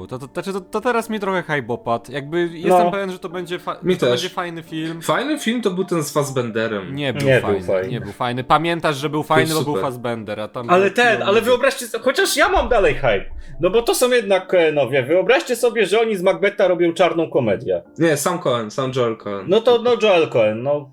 [0.08, 2.12] To, to, to, to, to teraz mi trochę hype opadł.
[2.12, 2.90] Jakby jestem No.
[2.90, 4.10] pewien, że to będzie, fa- Mi to też.
[4.10, 5.02] będzie fajny film.
[5.02, 6.94] Fajny film to był ten z Fassbenderem.
[6.94, 7.88] Nie był, Nie był fajny, fajny.
[7.88, 8.44] nie był fajny.
[8.44, 9.76] Pamiętasz, że był fajny, bo był.
[9.76, 10.70] Fassbender, a tam...
[10.70, 13.24] Ale był ten, ale wyobraźcie sobie, chociaż ja mam dalej hype,
[13.60, 17.82] no bo to są jednak Koenowie, wyobraźcie sobie, że oni z Macbeta robią czarną komedię.
[17.98, 19.44] Nie, sam Cohen, sam Joel Cohen.
[19.48, 20.90] No to no Joel Cohen, no.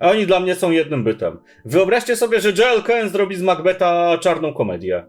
[0.00, 1.38] A oni dla mnie są jednym bytem.
[1.64, 5.04] Wyobraźcie sobie, że Joel Cohen zrobi z Macbeta czarną komedię.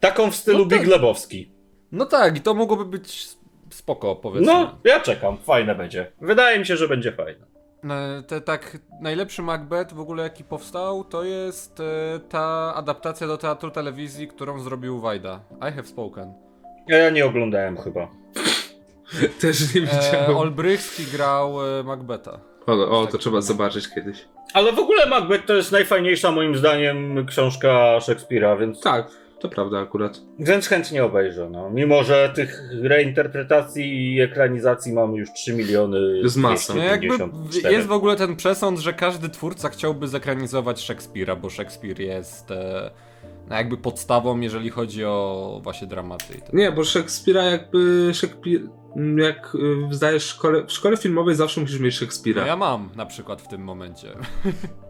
[0.00, 0.78] Taką w stylu No tak.
[0.80, 1.52] Big Lebowski.
[1.92, 3.28] No tak, i to mogłoby być
[3.70, 4.52] spoko, powiedzmy.
[4.52, 6.12] No, ja czekam, fajne będzie.
[6.20, 7.46] Wydaje mi się, że będzie fajne.
[7.90, 13.38] E, Te, tak, najlepszy Macbeth w ogóle jaki powstał, to jest e, ta adaptacja do
[13.38, 15.40] teatru telewizji, którą zrobił Wajda.
[15.70, 16.32] I have spoken.
[16.88, 18.08] Ja, ja nie oglądałem chyba.
[19.40, 20.36] Też nie E, widziałem.
[20.36, 22.40] Olbrychski grał e, Macbetha.
[22.66, 24.28] O, o, to trzeba zobaczyć kiedyś.
[24.54, 29.10] Ale w ogóle Macbeth to jest najfajniejsza moim zdaniem książka Szekspira, więc, Tak,
[29.40, 30.20] to prawda akurat.
[30.38, 31.50] więc chętnie obejrzę.
[31.50, 31.70] No.
[31.70, 36.18] Mimo, że tych reinterpretacji i ekranizacji mam już 3 miliony.
[36.22, 36.74] Jest masa.
[36.74, 37.74] No jakby 254.
[37.74, 42.90] jest w ogóle ten przesąd, że każdy twórca chciałby zekranizować Szekspira, bo Szekspir jest e,
[43.48, 46.52] no jakby podstawą, jeżeli chodzi o właśnie dramaty i tak.
[46.52, 48.60] Nie, bo Szekspira jakby Szekspir,
[49.16, 52.40] jak y, zdajesz szkole, w szkole filmowej zawsze musisz mieć Szekspira.
[52.40, 54.08] No ja mam na przykład w tym momencie.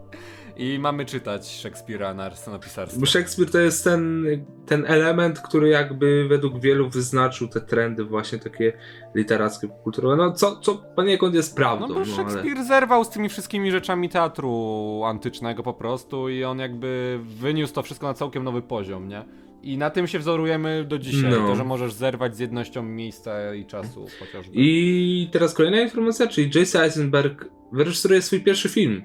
[0.60, 3.00] I mamy czytać Szekspira na scenopisarstwie.
[3.00, 4.24] Bo Szekspir to jest ten,
[4.66, 8.72] ten element, który jakby według wielu wyznaczył te trendy właśnie takie
[9.14, 10.16] literackie, kulturowe.
[10.16, 11.88] No co, co poniekąd jest prawdą.
[11.88, 12.06] No bo ale...
[12.06, 17.82] Szekspir zerwał z tymi wszystkimi rzeczami teatru antycznego po prostu i on jakby wyniósł to
[17.82, 19.24] wszystko na całkiem nowy poziom, nie?
[19.62, 21.36] I na tym się wzorujemy do dzisiaj, No.
[21.36, 24.52] to, że możesz zerwać z jednością miejsca i czasu chociażby.
[24.54, 26.82] I teraz kolejna informacja, czyli J.C.
[26.82, 29.02] Eisenberg wyreżyseruje swój pierwszy film.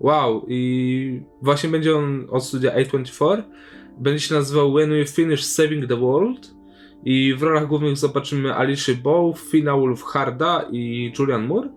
[0.00, 3.42] Wow, i właśnie będzie on od studia A24.
[3.98, 6.50] Będzie się nazywał When We Finish Saving the World.
[7.04, 11.68] I w rolach głównych zobaczymy Alicia Bow, Fina Wolfharda i Julian Moore.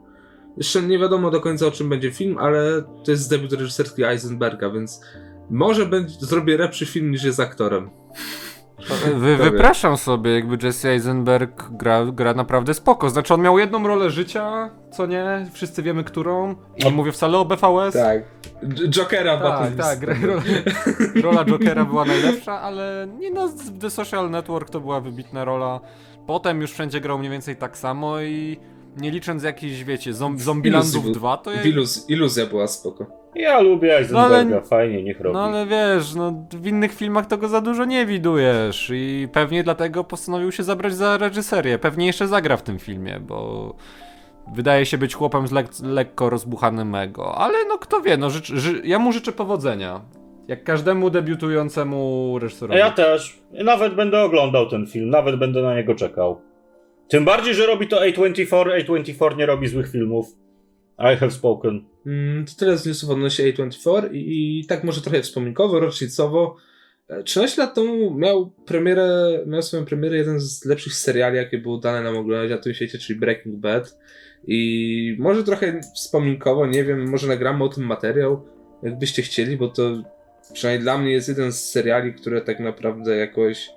[0.58, 4.70] Jeszcze nie wiadomo do końca o czym będzie film, ale to jest debiut reżyserski Eisenberga,
[4.70, 5.02] więc
[5.50, 7.90] może będzie, zrobię lepszy film niż jest aktorem.
[9.16, 13.10] Wy, wypraszam sobie, jakby Jesse Eisenberg gra, gra naprawdę spoko.
[13.10, 15.46] Znaczy on miał jedną rolę życia, co nie?
[15.54, 16.56] Wszyscy wiemy którą.
[16.78, 17.94] I mówię wcale o BVS.
[17.94, 18.24] Tak.
[18.90, 20.42] Jokera tak, tak rola,
[21.24, 23.50] rola Jokera była najlepsza, ale nie no,
[23.82, 25.80] The Social Network to była wybitna rola.
[26.28, 28.60] Potem już wszędzie grał mniej więcej tak samo i
[28.98, 31.62] nie licząc jakichś, wiecie, zom, Zombielandów był- 2, to ja...
[31.64, 33.23] Iluz, iluzja była spoko.
[33.36, 35.34] Ja lubię Eisenberga, No ale- fajnie, niech robi.
[35.34, 39.64] No ale wiesz, no w innych filmach to go za dużo nie widujesz i pewnie
[39.64, 41.80] dlatego postanowił się zabrać za reżyserię.
[41.80, 43.76] Pewnie jeszcze zagra w tym filmie, bo
[44.56, 47.36] wydaje się być chłopem z lek- lekko rozbuchanym ego.
[47.38, 50.02] Ale no kto wie, no ży, ja mu życzę powodzenia.
[50.48, 52.80] Jak każdemu debiutującemu reżyserowi.
[52.80, 53.40] ja też.
[53.64, 56.42] Nawet będę oglądał ten film, nawet będę na niego czekał.
[57.08, 58.86] Tym bardziej, że robi to A24.
[58.86, 60.26] A24 nie robi złych filmów.
[61.00, 61.86] I have spoken.
[62.06, 66.56] Mm, To tyle z newsów odnośnie A24 i, i tak może trochę wspominkowo, rocznicowo.
[67.10, 71.78] E, 13 lat temu miał premierę, miał swoją premierę jeden z lepszych seriali, jakie było
[71.78, 73.98] dane nam oglądać na tym świecie, czyli Breaking Bad.
[74.48, 78.46] I może trochę wspominkowo, nie wiem, może nagramy o tym materiał,
[78.84, 80.04] jakbyście chcieli, bo to
[80.54, 83.70] przynajmniej dla mnie jest jeden z seriali, które tak naprawdę jakoś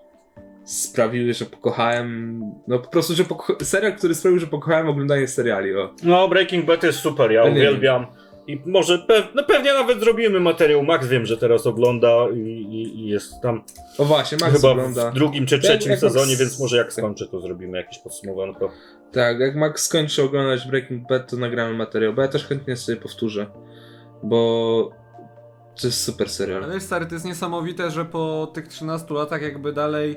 [0.66, 5.76] sprawiły, że pokochałem, no po prostu, że poko- serial, który sprawił, że pokochałem oglądanie seriali,
[5.76, 5.90] o.
[6.02, 8.06] No, Breaking Bad jest super, ja nie uwielbiam.
[8.48, 10.82] I może pe- no pewnie nawet zrobimy materiał.
[10.82, 13.62] Max wiem, że teraz ogląda i, i, i jest tam
[13.98, 15.10] O właśnie, Max chyba ogląda.
[15.10, 18.70] w drugim czy trzecim jak sezonie, więc może jak skończę, to zrobimy jakieś podsumowanko.
[19.12, 23.00] Tak, jak Max skończy oglądać Breaking Bad, to nagramy materiał, bo ja też chętnie sobie
[23.00, 23.46] powtórzę,
[24.22, 24.90] bo
[25.80, 26.64] to jest super serial.
[26.64, 30.16] Ale stary, to jest niesamowite, że po tych 13 latach jakby dalej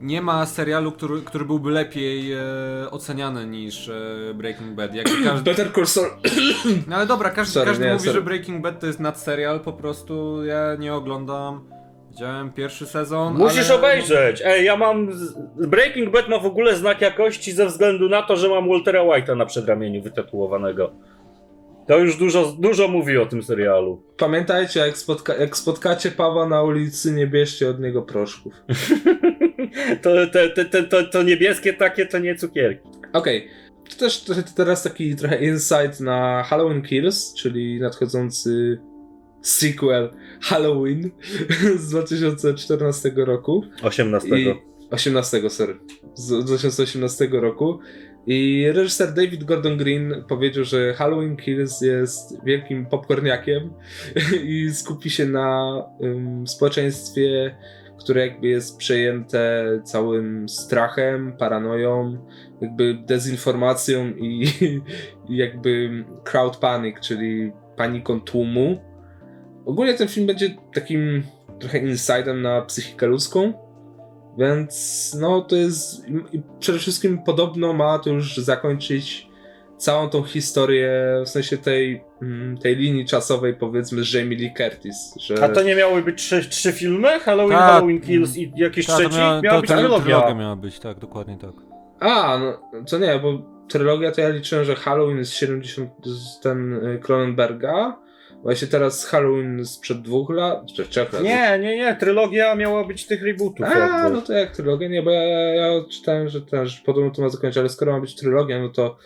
[0.00, 2.38] nie ma serialu, który, który byłby lepiej e,
[2.90, 4.94] oceniany niż e, Breaking Bad.
[4.94, 5.50] Jakby każdy...
[5.50, 6.06] Better Call Saul...
[6.88, 8.14] No ale dobra, każdy, Sorry, każdy nie, mówi, sorry.
[8.18, 11.76] że Breaking Bad to jest nadserial, po prostu ja nie oglądam.
[12.10, 13.34] Widziałem pierwszy sezon.
[13.34, 13.78] Musisz ale...
[13.78, 14.42] obejrzeć!
[14.44, 15.10] Ej, ja mam.
[15.56, 19.36] Breaking Bad ma w ogóle znak jakości ze względu na to, że mam Waltera White'a
[19.36, 20.92] na przedramieniu wytatuowanego.
[21.86, 24.02] To już dużo, dużo mówi o tym serialu.
[24.16, 28.52] Pamiętajcie, jak, spotka jak spotkacie Pawła na ulicy, nie bierzcie od niego proszków.
[30.02, 32.88] To, te, te, to, to niebieskie takie to nie cukierki.
[33.12, 33.48] Okej,
[33.88, 38.78] to też to, to teraz taki trochę insight na Halloween Kills, czyli nadchodzący
[39.42, 40.10] sequel
[40.40, 41.10] Halloween
[41.78, 43.64] z 2014 roku.
[43.82, 44.28] 18.
[44.28, 44.54] I
[44.90, 45.78] 18, sorry.
[46.14, 47.78] Z 2018 roku.
[48.26, 53.70] I reżyser David Gordon Green powiedział, że Halloween Kills jest wielkim popcorniakiem
[54.44, 57.56] i skupi się na ym, społeczeństwie,
[57.98, 62.18] które jakby jest przejęte całym strachem, paranoją,
[62.60, 64.48] jakby dezinformacją i,
[65.28, 68.78] i jakby crowd panic, czyli paniką tłumu.
[69.66, 71.22] Ogólnie ten film będzie takim
[71.60, 73.52] trochę insidem na psychikę ludzką,
[74.38, 76.06] więc no to jest.
[76.58, 79.25] Przede wszystkim podobno ma to już zakończyć
[79.78, 80.90] całą tą historię,
[81.24, 84.96] w sensie tej, mm, tej linii czasowej, powiedzmy, z Jamie Lee Curtis.
[85.20, 85.44] Że...
[85.44, 87.20] A to nie miały być trzy, trzy filmy?
[87.20, 87.70] Halloween, Tak.
[87.70, 89.16] Halloween Kills i jakiś Ta, to trzeci?
[89.18, 90.00] miała, Miała to, być trylogia.
[90.04, 91.50] trylogia miała być, tak, dokładnie tak.
[92.00, 92.58] A, no
[92.90, 97.98] to nie, bo trylogia to ja liczyłem, że Halloween jest 70, z ten y, Cronenberga,
[98.42, 101.22] właśnie teraz Halloween sprzed dwóch lat, czy trzech lat.
[101.22, 103.66] Nie, nie, nie, trylogia miała być tych rebootów.
[103.66, 104.10] A, jakby.
[104.16, 104.88] no to jak trylogia?
[104.88, 105.22] Nie, bo ja,
[105.54, 108.96] ja czytałem, że też podobno to ma zakończyć, ale skoro ma być trylogia, no to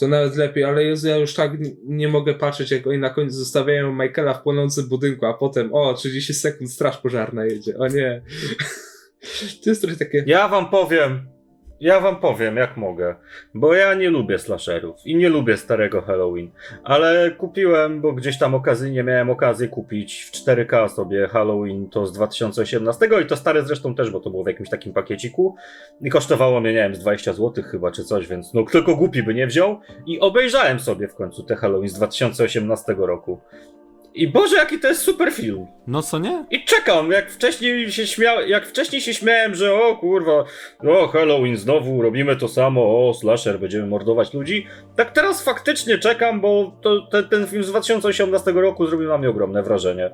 [0.00, 1.52] to nawet lepiej, ale Jezu, ja już tak
[1.84, 5.94] nie mogę patrzeć, jak oni na końcu zostawiają Michaela w płonącym budynku, a potem, o,
[5.94, 8.22] 30 sekund straż pożarna jedzie, o nie.
[9.64, 10.24] To jest trochę takie...
[10.26, 11.28] Ja wam powiem,
[11.80, 13.14] ja wam powiem jak mogę,
[13.54, 16.50] bo ja nie lubię slasherów i nie lubię starego Halloween,
[16.84, 22.12] ale kupiłem, bo gdzieś tam okazyjnie miałem okazję kupić w 4K sobie Halloween to z
[22.12, 25.56] 2018 i to stare zresztą też, bo to było w jakimś takim pakieciku
[26.00, 29.22] i kosztowało mnie, nie wiem, z 20 zł chyba czy coś, więc no tylko głupi
[29.22, 33.40] by nie wziął i obejrzałem sobie w końcu te Halloween z 2018 roku.
[34.18, 35.66] I Boże, jaki to jest super film.
[35.86, 36.46] No co nie?
[36.50, 40.44] I czekam, jak wcześniej się śmiał, jak wcześniej się śmiałem, że o kurwa,
[40.88, 44.66] o Halloween znowu robimy to samo, o slasher, będziemy mordować ludzi.
[44.96, 49.30] Tak teraz faktycznie czekam, bo to, ten, ten film z 2018 roku zrobił na mnie
[49.30, 50.10] ogromne wrażenie.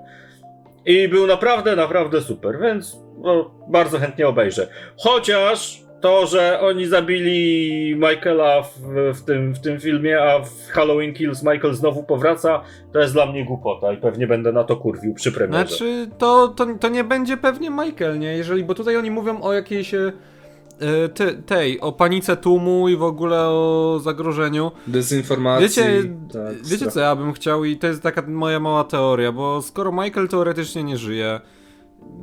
[0.87, 4.69] I był naprawdę, naprawdę super, więc no, bardzo chętnie obejrzę.
[4.97, 8.81] Chociaż to, że oni zabili Michaela w,
[9.15, 13.27] w, tym, w tym filmie, a w Halloween Kills Michael znowu powraca, to jest dla
[13.27, 15.67] mnie głupota i pewnie będę na to kurwił przy premierze.
[15.67, 18.37] Znaczy, to, to, to nie będzie pewnie Michael, nie?
[18.37, 20.13] Jeżeli, bo tutaj oni mówią o jakiejś e,
[21.15, 24.71] te, tej, o panice tłumu i w ogóle o zagrożeniu.
[24.87, 25.67] Dezinformacji.
[25.67, 26.03] Wiecie,
[26.33, 29.93] tak, wiecie co ja bym chciał i to jest taka moja mała teoria, bo skoro
[29.93, 31.41] Michael teoretycznie nie żyje,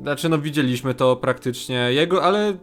[0.01, 2.53] znaczy no widzieliśmy to praktycznie, jego, ale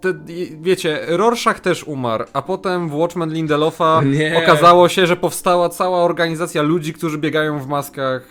[0.00, 0.14] te,
[0.60, 4.38] wiecie, Rorschach też umarł, a potem w Watchmen Lindelofa Nie.
[4.42, 8.22] okazało się, że powstała cała organizacja ludzi, którzy biegają w maskach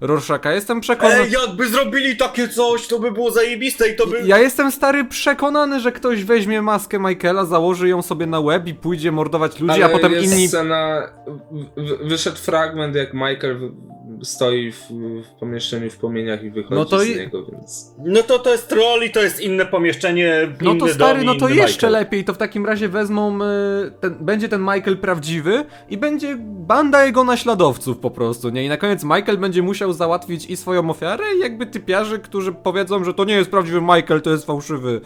[0.00, 0.52] Rorschacha.
[0.52, 1.20] Jestem przekonany...
[1.20, 4.22] Ej, jakby zrobili takie coś, to by było zajebiste i to by...
[4.24, 8.74] Ja jestem stary przekonany, że ktoś weźmie maskę Michaela, założy ją sobie na łeb i
[8.74, 10.48] pójdzie mordować ludzi, Ale a potem jest inni.
[10.48, 11.02] scena,
[11.76, 13.70] w- wyszedł fragment, jak Michael
[14.22, 14.80] stoi w,
[15.24, 17.94] w pomieszczeniu w płomieniach i wychodzi No to z niego, więc...
[18.04, 21.34] No to to jest troll i to jest inne pomieszczenie, No to stary, dom, no
[21.34, 21.92] to jeszcze Michael.
[21.92, 22.24] lepiej.
[22.24, 23.38] To w takim razie wezmą.
[23.42, 28.64] y, Ten, będzie ten Michael prawdziwy i będzie banda jego naśladowców po prostu, nie?
[28.64, 33.04] I na koniec Michael będzie musiał załatwić i swoją ofiarę, i jakby typiarzy, którzy powiedzą,
[33.04, 35.00] że to nie jest prawdziwy Michael, to jest fałszywy.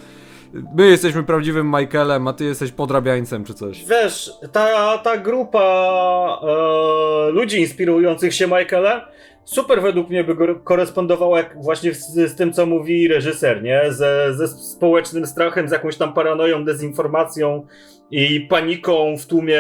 [0.74, 3.84] My jesteśmy prawdziwym Michaelem, a ty jesteś podrabiańcem czy coś.
[3.84, 9.00] Wiesz, ta, ta grupa e, ludzi inspirujących się Michaelem
[9.44, 10.34] super według mnie by
[10.64, 13.82] korespondowała jak właśnie z, z tym, co mówi reżyser, nie?
[13.88, 17.66] Ze, ze społecznym strachem, z jakąś tam paranoją, dezinformacją
[18.11, 19.59] i paniką w tłumie.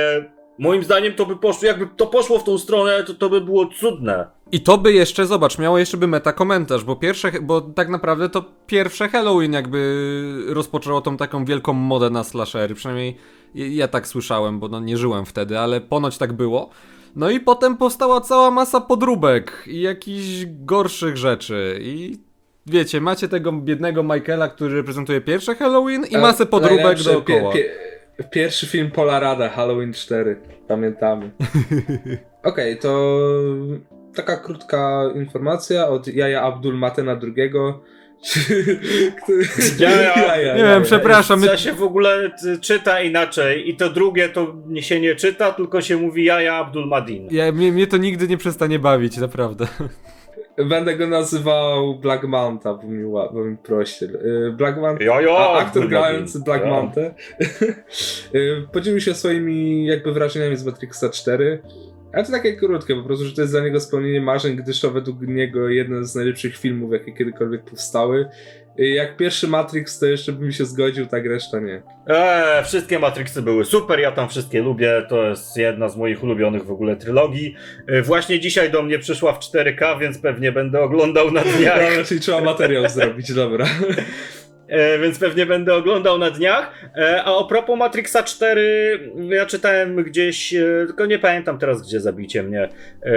[0.58, 3.66] Moim zdaniem to by poszło, jakby to poszło w tą stronę, to to by było
[3.66, 4.26] cudne.
[4.52, 8.28] I to by jeszcze, zobacz, miało jeszcze by meta komentarz, bo pierwsze, bo tak naprawdę
[8.28, 13.16] to pierwsze Halloween jakby rozpoczęło tą taką wielką modę na slashery, przynajmniej
[13.54, 16.70] ja, tak słyszałem, bo no nie żyłem wtedy, ale ponoć tak było.
[17.16, 22.18] No i potem powstała cała masa podróbek i jakichś gorszych rzeczy i
[22.66, 27.52] wiecie, macie tego biednego Michaela, który reprezentuje pierwsze Halloween i masę E, podróbek najlepsze, dookoła.
[27.52, 27.91] Pie, pie,
[28.30, 30.36] pierwszy film Pola Rada, Halloween 4,
[30.68, 31.30] pamiętamy.
[32.44, 33.18] Okej, to
[34.14, 37.50] taka krótka informacja od Jaja Abdul Matena II.
[39.22, 39.44] który-
[39.78, 40.56] Jaja.
[40.56, 44.54] Nie wiem, przepraszam, my- To się w ogóle y, czyta inaczej i to drugie to
[44.66, 47.28] nie- się nie czyta, tylko się mówi Jaja Abdul Madin.
[47.30, 49.66] Ja, mnie, mnie to nigdy nie przestanie bawić, naprawdę.
[50.56, 54.08] Będę go nazywał Black Manta, bo mi, bo mi prościej.
[54.08, 56.40] Y, Black Manta, Jo, jo, a aktor grający.
[56.40, 56.70] Black Ja.
[56.70, 57.14] Mantę
[58.34, 61.62] y, podzielił się swoimi jakby wrażeniami z Matrixa 4.
[62.12, 64.90] Ale to takie krótkie, po prostu, że to jest dla niego spełnienie marzeń, gdyż to
[64.90, 68.28] według niego jeden z najlepszych filmów, jakie kiedykolwiek powstały.
[68.80, 71.82] Y, Jak pierwszy Matrix, to jeszcze bym się zgodził, tak reszta nie.
[72.06, 76.64] Eee, wszystkie Matrixy były super, ja tam wszystkie lubię, to jest jedna z moich ulubionych
[76.64, 77.54] w ogóle trylogii.
[77.86, 81.96] E, właśnie dzisiaj do mnie przyszła w 4K, więc pewnie będę oglądał na dniach.
[81.96, 83.66] Ja, czyli trzeba materiał zrobić, dobra.
[84.72, 86.90] E, więc pewnie będę oglądał na dniach.
[86.96, 92.00] E, a a propos Matrixa 4, ja czytałem gdzieś, e, tylko nie pamiętam teraz, gdzie
[92.00, 92.68] zabicie mnie.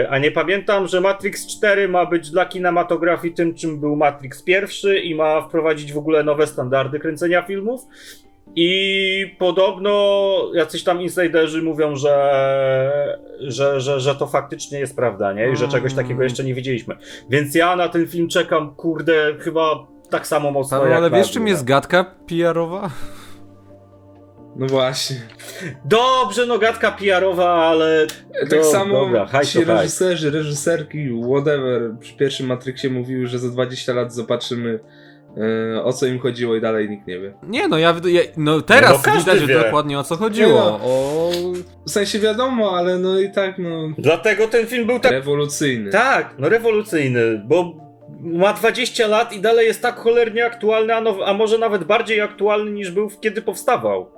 [0.09, 4.99] A nie pamiętam, że Matrix 4 ma być dla kinematografii tym, czym był Matrix pierwszy
[4.99, 7.81] i ma wprowadzić w ogóle nowe standardy kręcenia filmów.
[8.55, 15.51] I podobno jacyś tam insiderzy mówią, że, że, że, że to faktycznie jest prawda, nie?
[15.51, 16.95] I że czegoś takiego jeszcze nie widzieliśmy.
[17.29, 21.31] Więc ja na ten film czekam, kurde, chyba tak samo mocno Ale, jak ale wiesz
[21.31, 22.89] czym jest gadka PR-owa?
[24.55, 25.15] No właśnie.
[25.85, 28.07] Dobrze, no gadka PR-owa, ale...
[28.49, 33.93] Tak No, samo dobra, ci reżyserzy, reżyserki, whatever, przy pierwszym Matrixie mówiły, że za 20
[33.93, 34.79] lat zobaczymy
[35.77, 37.33] e, o co im chodziło i dalej nikt nie wie.
[37.43, 39.63] Nie no, ja, ja no teraz No, każdy widać wie.
[39.63, 40.59] dokładnie o co chodziło.
[40.59, 40.79] No.
[40.83, 41.31] O...
[41.87, 43.89] W sensie wiadomo, ale no i tak no...
[43.97, 45.11] Dlatego ten film był tak...
[45.11, 45.91] Rewolucyjny.
[45.91, 47.84] Tak, no rewolucyjny, bo
[48.25, 52.21] ma 20 lat i dalej jest tak cholernie aktualny, a, now, a może nawet bardziej
[52.21, 54.11] aktualny niż był kiedy powstawał.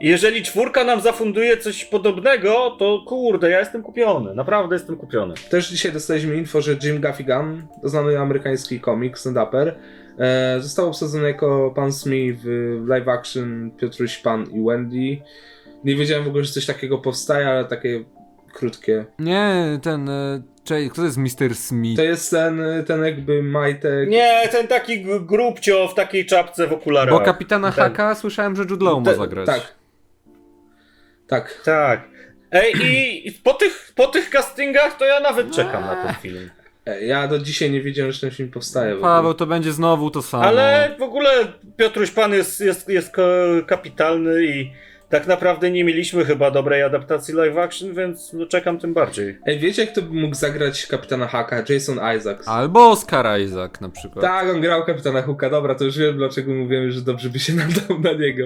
[0.00, 4.34] Jeżeli czwórka nam zafunduje coś podobnego, to kurde, ja jestem kupiony.
[4.34, 5.34] Naprawdę jestem kupiony.
[5.50, 9.72] Też dzisiaj dostaliśmy info, że Jim Gaffigan, znany amerykański komik, stand-upper,
[10.18, 15.18] e, został obsadzony jako pan Smith w live action Piotruś Pan i Wendy.
[15.84, 18.04] Nie wiedziałem w ogóle, że coś takiego powstaje, ale takie
[18.52, 19.04] krótkie.
[19.18, 20.08] Nie, ten...
[20.08, 21.54] e, Czej, kto to jest Mr.
[21.54, 21.96] Smith?
[21.96, 24.08] To jest ten, ten jakby majtek.
[24.08, 27.14] Nie, ten taki grubcio w takiej czapce w okularach.
[27.18, 29.46] Bo kapitana Ten- Haka słyszałem, że Jude Law ma zagrać.
[29.46, 29.74] Tak.
[31.26, 31.60] Tak.
[31.64, 32.08] Tak.
[32.50, 32.72] Ej,
[33.28, 36.50] i po tych, po tych castingach to ja nawet czekam na ten film.
[36.86, 38.96] E, Ja do dzisiaj nie wiedziałem, że ten film powstaje.
[38.96, 40.44] Paweł, to będzie znowu to samo.
[40.44, 41.30] Ale w ogóle
[41.76, 43.12] Piotruś Pan jest, jest, jest
[43.66, 44.72] kapitalny i
[45.12, 49.38] tak naprawdę nie mieliśmy chyba dobrej adaptacji live action, więc no czekam tym bardziej.
[49.46, 51.64] Ej, wiecie, kto by mógł zagrać kapitana Haka?
[51.68, 52.48] Jason Isaacs.
[52.48, 54.24] Albo Oscar Isaac na przykład.
[54.24, 57.52] Tak, on grał kapitana Hooka, dobra, to już wiem dlaczego mówimy, że dobrze by się
[57.62, 58.44] nadał na niego.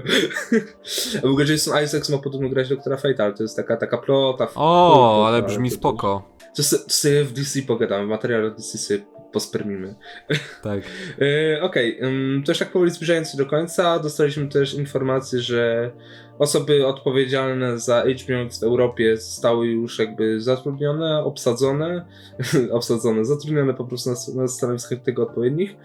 [1.18, 3.98] A w ogóle Jason Isaacs ma podobno grać doktora Fate, ale to jest taka, taka
[3.98, 4.48] plota.
[4.54, 6.36] O, ale brzmi spoko.
[6.56, 9.00] To, sobie w DC pogadamy, materiał DC sobie
[9.32, 9.94] pospermimy.
[10.62, 10.80] Tak.
[11.20, 15.90] E, Okej, ym, to już tak powoli zbliżając się do końca, dostaliśmy też informację, że
[16.38, 22.06] osoby odpowiedzialne za HBO w Europie zostały już jakby zatrudnione, obsadzone,
[22.70, 25.76] obsadzone, zatrudnione po prostu na, na stanowiskach tego odpowiednich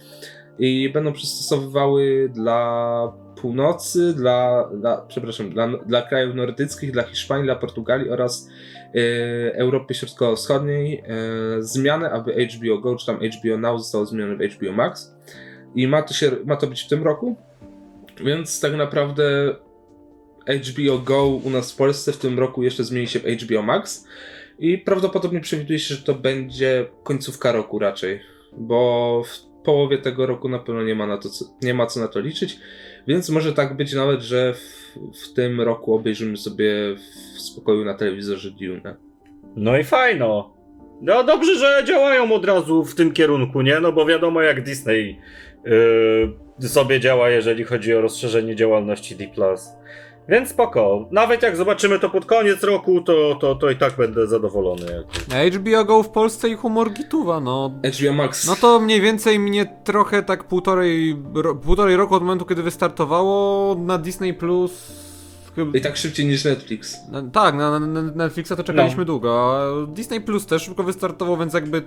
[0.60, 7.56] i będą przystosowywały dla północy, dla, dla przepraszam, dla, dla krajów nordyckich, dla Hiszpanii, dla
[7.56, 8.50] Portugalii oraz
[8.96, 11.04] e, Europy Środkowo-Wschodniej e,
[11.60, 15.16] zmianę, aby HBO Go czy tam HBO Now zostało zmienione w HBO Max.
[15.76, 17.36] I ma to, się, ma to być w tym roku.
[18.24, 19.56] Więc tak naprawdę
[20.48, 24.08] HBO Go u nas w Polsce w tym roku jeszcze zmieni się w HBO Max.
[24.60, 28.20] I prawdopodobnie przewiduje się, że to będzie końcówka roku raczej.
[28.58, 31.30] Bo w połowie tego roku na pewno nie ma, na to,
[31.62, 32.60] nie ma co na to liczyć.
[33.08, 36.96] Więc może tak być nawet, że w, w tym roku obejrzymy sobie
[37.36, 38.96] w spokoju na telewizorze Dune.
[39.56, 40.54] No i fajno.
[41.02, 43.80] No dobrze, że działają od razu w tym kierunku, nie?
[43.80, 45.20] No bo wiadomo jak Disney
[46.60, 49.28] yy, sobie działa, jeżeli chodzi o rozszerzenie działalności D+.
[50.30, 51.08] Więc spoko.
[51.12, 55.04] Nawet jak zobaczymy to pod koniec roku, to, to, to i tak będę zadowolony.
[55.52, 57.72] HBO Go w Polsce i humor gituwa, no.
[57.98, 58.48] HBO Max.
[58.48, 63.76] No to mniej więcej mnie trochę tak półtorej, ro, półtorej roku od momentu, kiedy wystartowało
[63.76, 64.72] na Disney Plus.
[65.56, 66.98] chyba- I tak szybciej niż Netflix.
[67.12, 71.38] No, tak, na, na, na Netflixa to czekaliśmy długo, a Disney Plus też szybko wystartował,
[71.38, 71.84] więc jakby...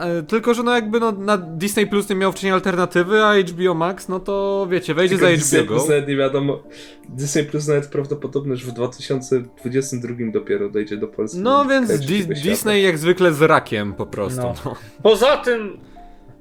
[0.00, 3.74] e, Tylko, że no jakby no, na Disney Plus nie miał wcześniej alternatywy, a HBO
[3.74, 5.74] Max, no to wiecie, wejdzie Tylko za Disney HBO Go.
[5.74, 6.62] Plus nawet nie wiadomo.
[7.08, 11.38] Disney Plus nawet prawdopodobnie już w 2022 dopiero dojdzie do Polski.
[11.40, 12.40] No więc Di świata.
[12.42, 14.42] Disney jak zwykle z rakiem po prostu.
[14.42, 14.54] No.
[14.64, 14.76] No.
[15.02, 15.80] Poza tym,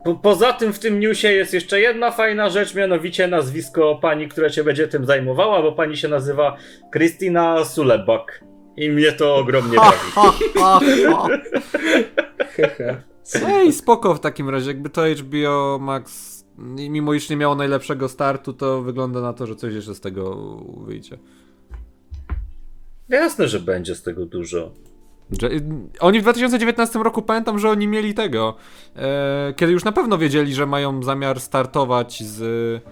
[0.06, 4.50] po, poza tym w tym newsie jest jeszcze jedna fajna rzecz, mianowicie nazwisko pani, która
[4.50, 6.58] się będzie tym zajmowała, bo pani się nazywa
[6.94, 8.44] Christina Sulebak.
[8.78, 9.78] I mnie to ogromnie
[10.56, 11.06] bawi.
[13.46, 18.54] Ej, spoko w takim razie, jakby to HBO Max, mimo iż nie miało najlepszego startu,
[18.54, 20.36] to wygląda na to, że coś jeszcze z tego
[20.86, 21.18] wyjdzie.
[23.10, 24.72] Jasne, że będzie z tego dużo.
[26.00, 28.56] Oni w 2019 roku pamiętam, że oni mieli tego.
[28.96, 32.84] E, kiedy już na pewno wiedzieli, że mają zamiar startować z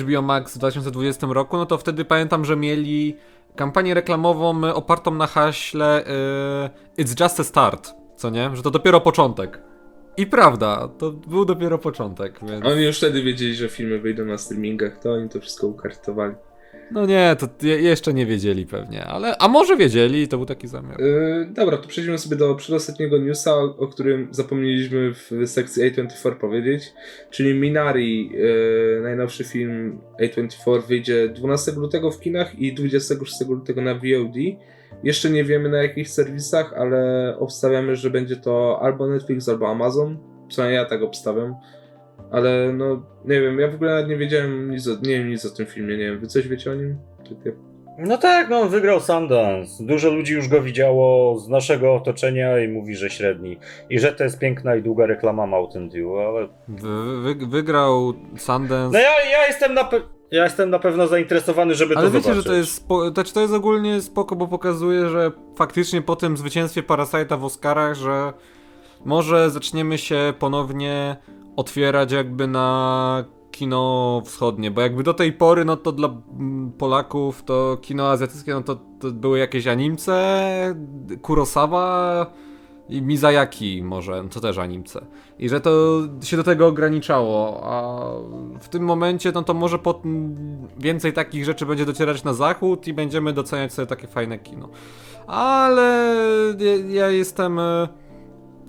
[0.00, 3.16] HBO Max w 2020 roku, no to wtedy pamiętam, że mieli
[3.56, 8.50] kampanię reklamową opartą na haśle e, It's just a start, co nie?
[8.56, 9.60] Że to dopiero początek.
[10.16, 12.66] I prawda, to był dopiero początek, więc...
[12.66, 16.34] Oni już wtedy wiedzieli, że filmy wyjdą na streamingach, to oni to wszystko ukartowali.
[16.90, 19.38] No nie, to je, jeszcze nie wiedzieli pewnie, ale...
[19.38, 21.00] A może wiedzieli i to był taki zamiar.
[21.00, 26.34] Yy, dobra, to przejdziemy sobie do przedostatniego newsa, o, o którym zapomnieliśmy w sekcji A24
[26.34, 26.92] powiedzieć,
[27.30, 33.94] czyli Minari, yy, najnowszy film A24 wyjdzie 12 lutego w kinach i 26 lutego na
[33.94, 34.36] VOD.
[35.04, 40.18] Jeszcze nie wiemy na jakich serwisach, ale obstawiamy, że będzie to albo Netflix, albo Amazon.
[40.48, 41.54] Przynajmniej ja tak obstawiam.
[42.30, 45.46] Ale no, nie wiem, ja w ogóle nawet nie wiedziałem nic o, nie wiem nic
[45.46, 46.96] o tym filmie, nie wiem, wy coś wiecie o nim?
[47.18, 47.52] Takie
[47.98, 49.84] No tak, no on wygrał Sundance.
[49.84, 53.58] Dużo ludzi już go widziało z naszego otoczenia i mówi, że średni.
[53.90, 56.48] I że to jest piękna i długa reklama Mountain Dew, ale...
[56.68, 58.98] Wy, wy, wygrał Sundance...
[58.98, 59.84] No ja, ja jestem na...
[59.84, 60.00] Pe...
[60.30, 62.44] Ja jestem na pewno zainteresowany, żeby Ale to wiecie, zobaczyć.
[62.44, 63.10] że to jest, spo...
[63.10, 67.94] znaczy to jest ogólnie spoko, bo pokazuje, że faktycznie po tym zwycięstwie Parasite'a w Oscarach,
[67.94, 68.32] że
[69.04, 71.16] może zaczniemy się ponownie
[71.56, 77.42] otwierać jakby na kino wschodnie, bo jakby do tej pory, no to dla mm, Polaków
[77.42, 80.74] to kino azjatyckie, no to, to były jakieś animce,
[81.22, 82.26] Kurosawa
[82.90, 85.06] i Mizayaki może, to też animce.
[85.38, 88.04] I że to się do tego ograniczało, a
[88.60, 90.02] w tym momencie, no to może po,
[90.78, 94.68] więcej takich rzeczy będzie docierać na zachód i będziemy doceniać sobie takie fajne kino.
[95.26, 96.16] Ale
[96.88, 97.88] ja, jestem e,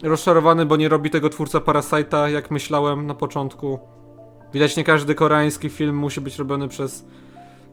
[0.03, 3.80] rozczarowany, bo nie robi tego twórca Parasite'a, jak myślałem na początku.
[4.53, 7.05] Widać, nie każdy koreański film musi być robiony przez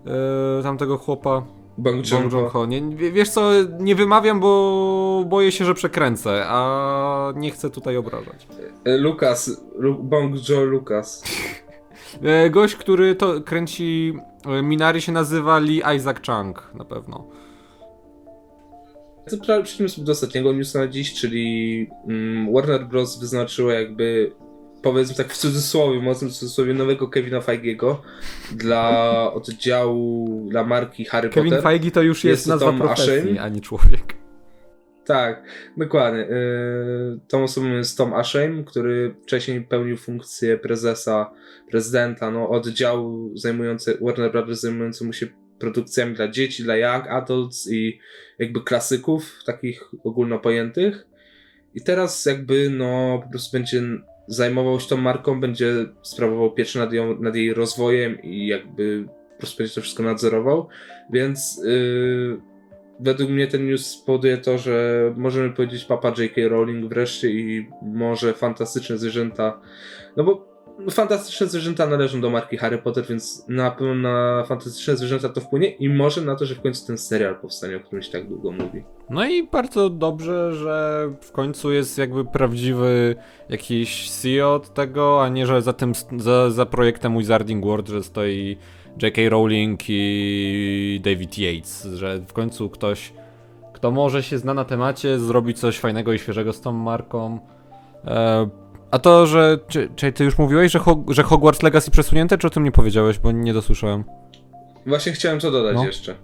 [0.06, 1.42] e, tamtego chłopa.
[1.78, 2.66] Bang Bong Joon-ho.
[3.12, 8.46] Wiesz co, nie wymawiam, bo boję się, że przekręcę, a nie chcę tutaj obrażać.
[8.84, 11.22] E, Lukas, Lu Bong Joe Lukas.
[12.22, 14.14] E, Gość, który to kręci
[14.46, 17.28] e, Minari się nazywa Lee Isaac Chung, na pewno.
[19.40, 23.20] Przejdźmy sobie do ostatniego newsa na dziś, czyli mm, Warner Bros.
[23.20, 24.32] wyznaczyła jakby,
[24.92, 28.02] powiedzmy tak w cudzysłowie, mocnym cudzysłowie, nowego Kevina Feigiego
[28.52, 31.62] dla oddziału, dla marki Harry Kevin Potter.
[31.62, 33.42] Feige to już jest, Jest nazwa Tom profesji, Ashame.
[33.42, 34.18] a nie człowiek.
[35.04, 35.42] Tak,
[35.76, 36.20] dokładnie.
[36.20, 41.30] Yy, tą osobą jest Tom Ashame, który wcześniej pełnił funkcję prezesa,
[41.70, 45.26] prezydenta, no, oddziału zajmujący, Warner Brothers zajmującemu się
[45.58, 47.98] produkcjami dla dzieci, dla young adults i
[48.38, 51.06] jakby klasyków, takich ogólnopojętych.
[51.74, 53.82] I teraz jakby, no, po prostu będzie
[54.28, 59.38] zajmował się tą marką, będzie sprawował pieczę nad, ją, nad jej rozwojem i jakby po
[59.38, 60.68] prostu będzie to wszystko nadzorował,
[61.12, 62.40] więc yy,
[63.00, 66.48] według mnie ten news spowoduje to, że możemy powiedzieć papa J.K.
[66.48, 69.60] Rowling wreszcie i może fantastyczne zwierzęta,
[70.16, 70.47] no bo
[70.90, 75.70] fantastyczne zwierzęta należą do marki Harry Potter, więc na pewno na fantastyczne zwierzęta to wpłynie
[75.70, 78.52] i może na to, że w końcu ten serial powstanie, o którym się tak długo
[78.52, 78.84] mówi.
[79.10, 83.16] No i bardzo dobrze, że w końcu jest jakby prawdziwy
[83.48, 88.02] jakiś CEO od tego, a nie, że za tym, za, za projektem Wizarding World, że
[88.02, 88.56] stoi
[89.02, 89.22] J.K.
[89.28, 93.12] Rowling i David Yates, że w końcu ktoś,
[93.72, 97.38] kto może się zna na temacie, zrobi coś fajnego i świeżego z tą marką.
[98.04, 98.48] E,
[98.90, 99.58] a to, że.
[99.68, 102.72] Czy, czy ty już mówiłeś, że, Hog- że Hogwarts Legacy przesunięte, czy o tym nie
[102.72, 104.04] powiedziałeś, bo nie dosłyszałem?
[104.86, 105.86] Właśnie chciałem to dodać No.
[105.86, 106.14] jeszcze.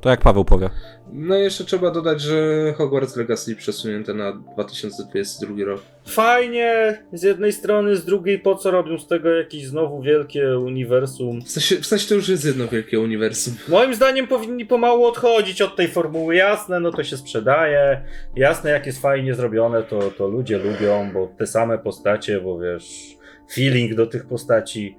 [0.00, 0.70] To jak Paweł powie.
[1.12, 5.82] No i jeszcze trzeba dodać, że Hogwarts Legacy przesunięte na 2022 rok.
[6.06, 11.42] Fajnie z jednej strony, z drugiej po co robią z tego jakieś znowu wielkie uniwersum.
[11.42, 13.54] W sensie, w sensie to już jest jedno wielkie uniwersum.
[13.68, 16.34] Moim zdaniem powinni pomału odchodzić od tej formuły.
[16.36, 18.02] Jasne, no to się sprzedaje.
[18.36, 23.16] Jasne, jak jest fajnie zrobione, to, to ludzie lubią, bo te same postacie, bo wiesz,
[23.54, 24.96] feeling do tych postaci.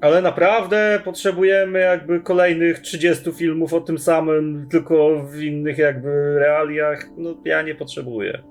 [0.00, 7.08] Ale naprawdę potrzebujemy jakby kolejnych 30 filmów o tym samym, tylko w innych jakby realiach.
[7.16, 8.42] No ja nie potrzebuję.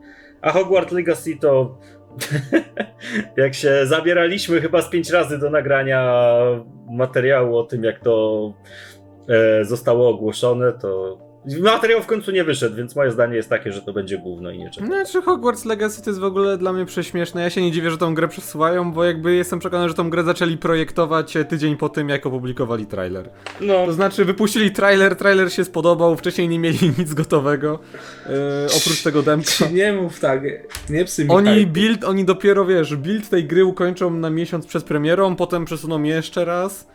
[0.41, 1.77] A Hogwarts Legacy to
[3.37, 6.31] jak się zabieraliśmy chyba z pięć razy do nagrania
[6.91, 8.53] materiału o tym, jak to
[9.29, 11.17] e, zostało ogłoszone, to
[11.57, 14.57] materiał w końcu nie wyszedł, więc moje zdanie jest takie, że to będzie gówno i
[14.57, 14.87] nie czekam.
[14.87, 17.41] Znaczy Hogwarts Legacy to jest w ogóle dla mnie prześmieszne.
[17.41, 20.23] Ja się nie dziwię, że tą grę przesuwają, bo jakby jestem przekonany, że tą grę
[20.23, 23.29] zaczęli projektować e, tydzień po tym, jak opublikowali trailer.
[23.61, 27.79] No, To znaczy wypuścili trailer, trailer się spodobał, wcześniej nie mieli nic gotowego,
[28.25, 28.29] e,
[28.65, 29.49] oprócz tego demka.
[29.73, 30.41] Nie mów tak,
[30.89, 34.83] nie psy mi Oni build, oni dopiero wiesz, build tej gry ukończą na miesiąc przed
[34.83, 36.87] premierą, potem przesuną jeszcze raz.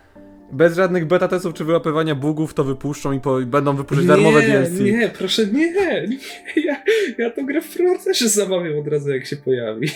[0.53, 4.41] Bez żadnych beta testów czy wyłapywania bugów to wypuszczą i, po, i będą wypuszczać darmowe
[4.41, 4.81] nie, DLC.
[4.81, 6.09] Nie, proszę nie, nie.
[6.57, 6.77] Ja,
[7.19, 9.89] ja tą grę w procesie zamawiam od razu jak się pojawi.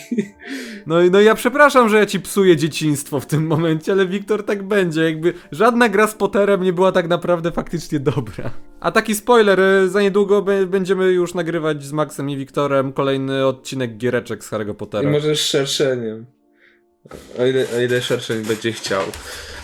[0.87, 4.07] No, i- no i ja przepraszam, że ja ci psuję dzieciństwo w tym momencie, ale
[4.07, 5.01] Wiktor tak będzie.
[5.03, 8.51] Jakby żadna gra z Potterem nie była tak naprawdę faktycznie dobra.
[8.79, 13.97] A taki spoiler, e, za niedługo będziemy już nagrywać z Maxem i Wiktorem kolejny odcinek
[13.97, 15.09] giereczek z Harry'ego I Pottera.
[15.11, 16.25] może z szerszeniem.
[17.39, 19.01] O ile, o ile szerszeń będzie chciał.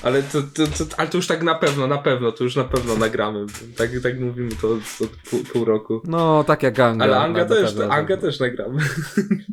[0.04, 2.64] Ale to, to, to, ale to już tak na pewno, na pewno, to już na
[2.64, 3.46] pewno nagramy.
[3.78, 6.02] Tak, tak mówimy to od, od pół, pół roku.
[6.08, 7.06] No, tak jak Anga.
[7.06, 7.94] Ale Anga też, pewno.
[7.94, 8.80] Anga też nagramy.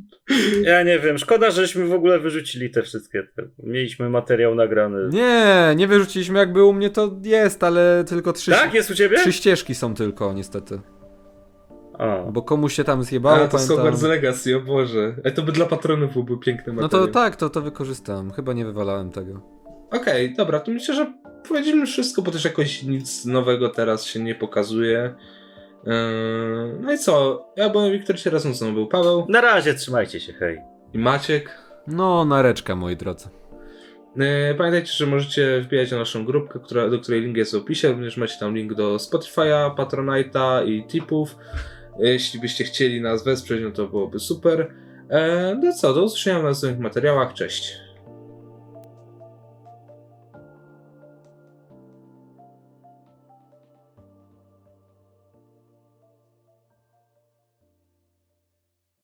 [0.62, 3.22] ja nie wiem, szkoda, żeśmy w ogóle wyrzucili te wszystkie.
[3.37, 3.43] Te.
[3.59, 5.09] Mieliśmy materiał nagrany.
[5.12, 9.16] Nie, nie wyrzuciliśmy jakby u mnie to jest, ale tylko trzy, Tak, jest u ciebie?
[9.18, 10.80] trzy ścieżki są tylko niestety.
[12.03, 12.30] A.
[12.30, 13.76] Bo komuś się tam zjebało, A, to z pamiętam.
[13.76, 15.14] Hogwarts Legacy, o Boże.
[15.24, 17.07] Ale to by dla patronów byłby piękny No materiał.
[17.07, 18.30] to tak, to, to wykorzystam.
[18.32, 19.40] Chyba nie wywalałem tego.
[19.90, 21.12] Okej, dobra, to myślę, że
[21.48, 25.14] powiedzieliśmy wszystko, bo też jakoś nic nowego teraz się nie pokazuje.
[25.86, 25.92] Yy,
[26.80, 27.44] no i co?
[27.57, 30.59] Ja byłem Wiktor, się razem ze mną był Paweł Na razie, trzymajcie się, hej.
[30.94, 31.59] i Maciek.
[31.86, 33.28] No, nareczka, moi drodzy.
[34.18, 37.88] E, Pamiętajcie, że możecie wbijać na naszą grupkę, która, do której link jest w opisie.
[37.92, 41.36] Również macie tam link do Spotify'a, Patronite'a i tipów.
[41.99, 44.74] Jeśli byście chcieli nas wesprzeć, no to byłoby super.
[45.11, 47.34] E, No co, do usłyszenia w następnych materiałach.
[47.34, 47.82] Cześć.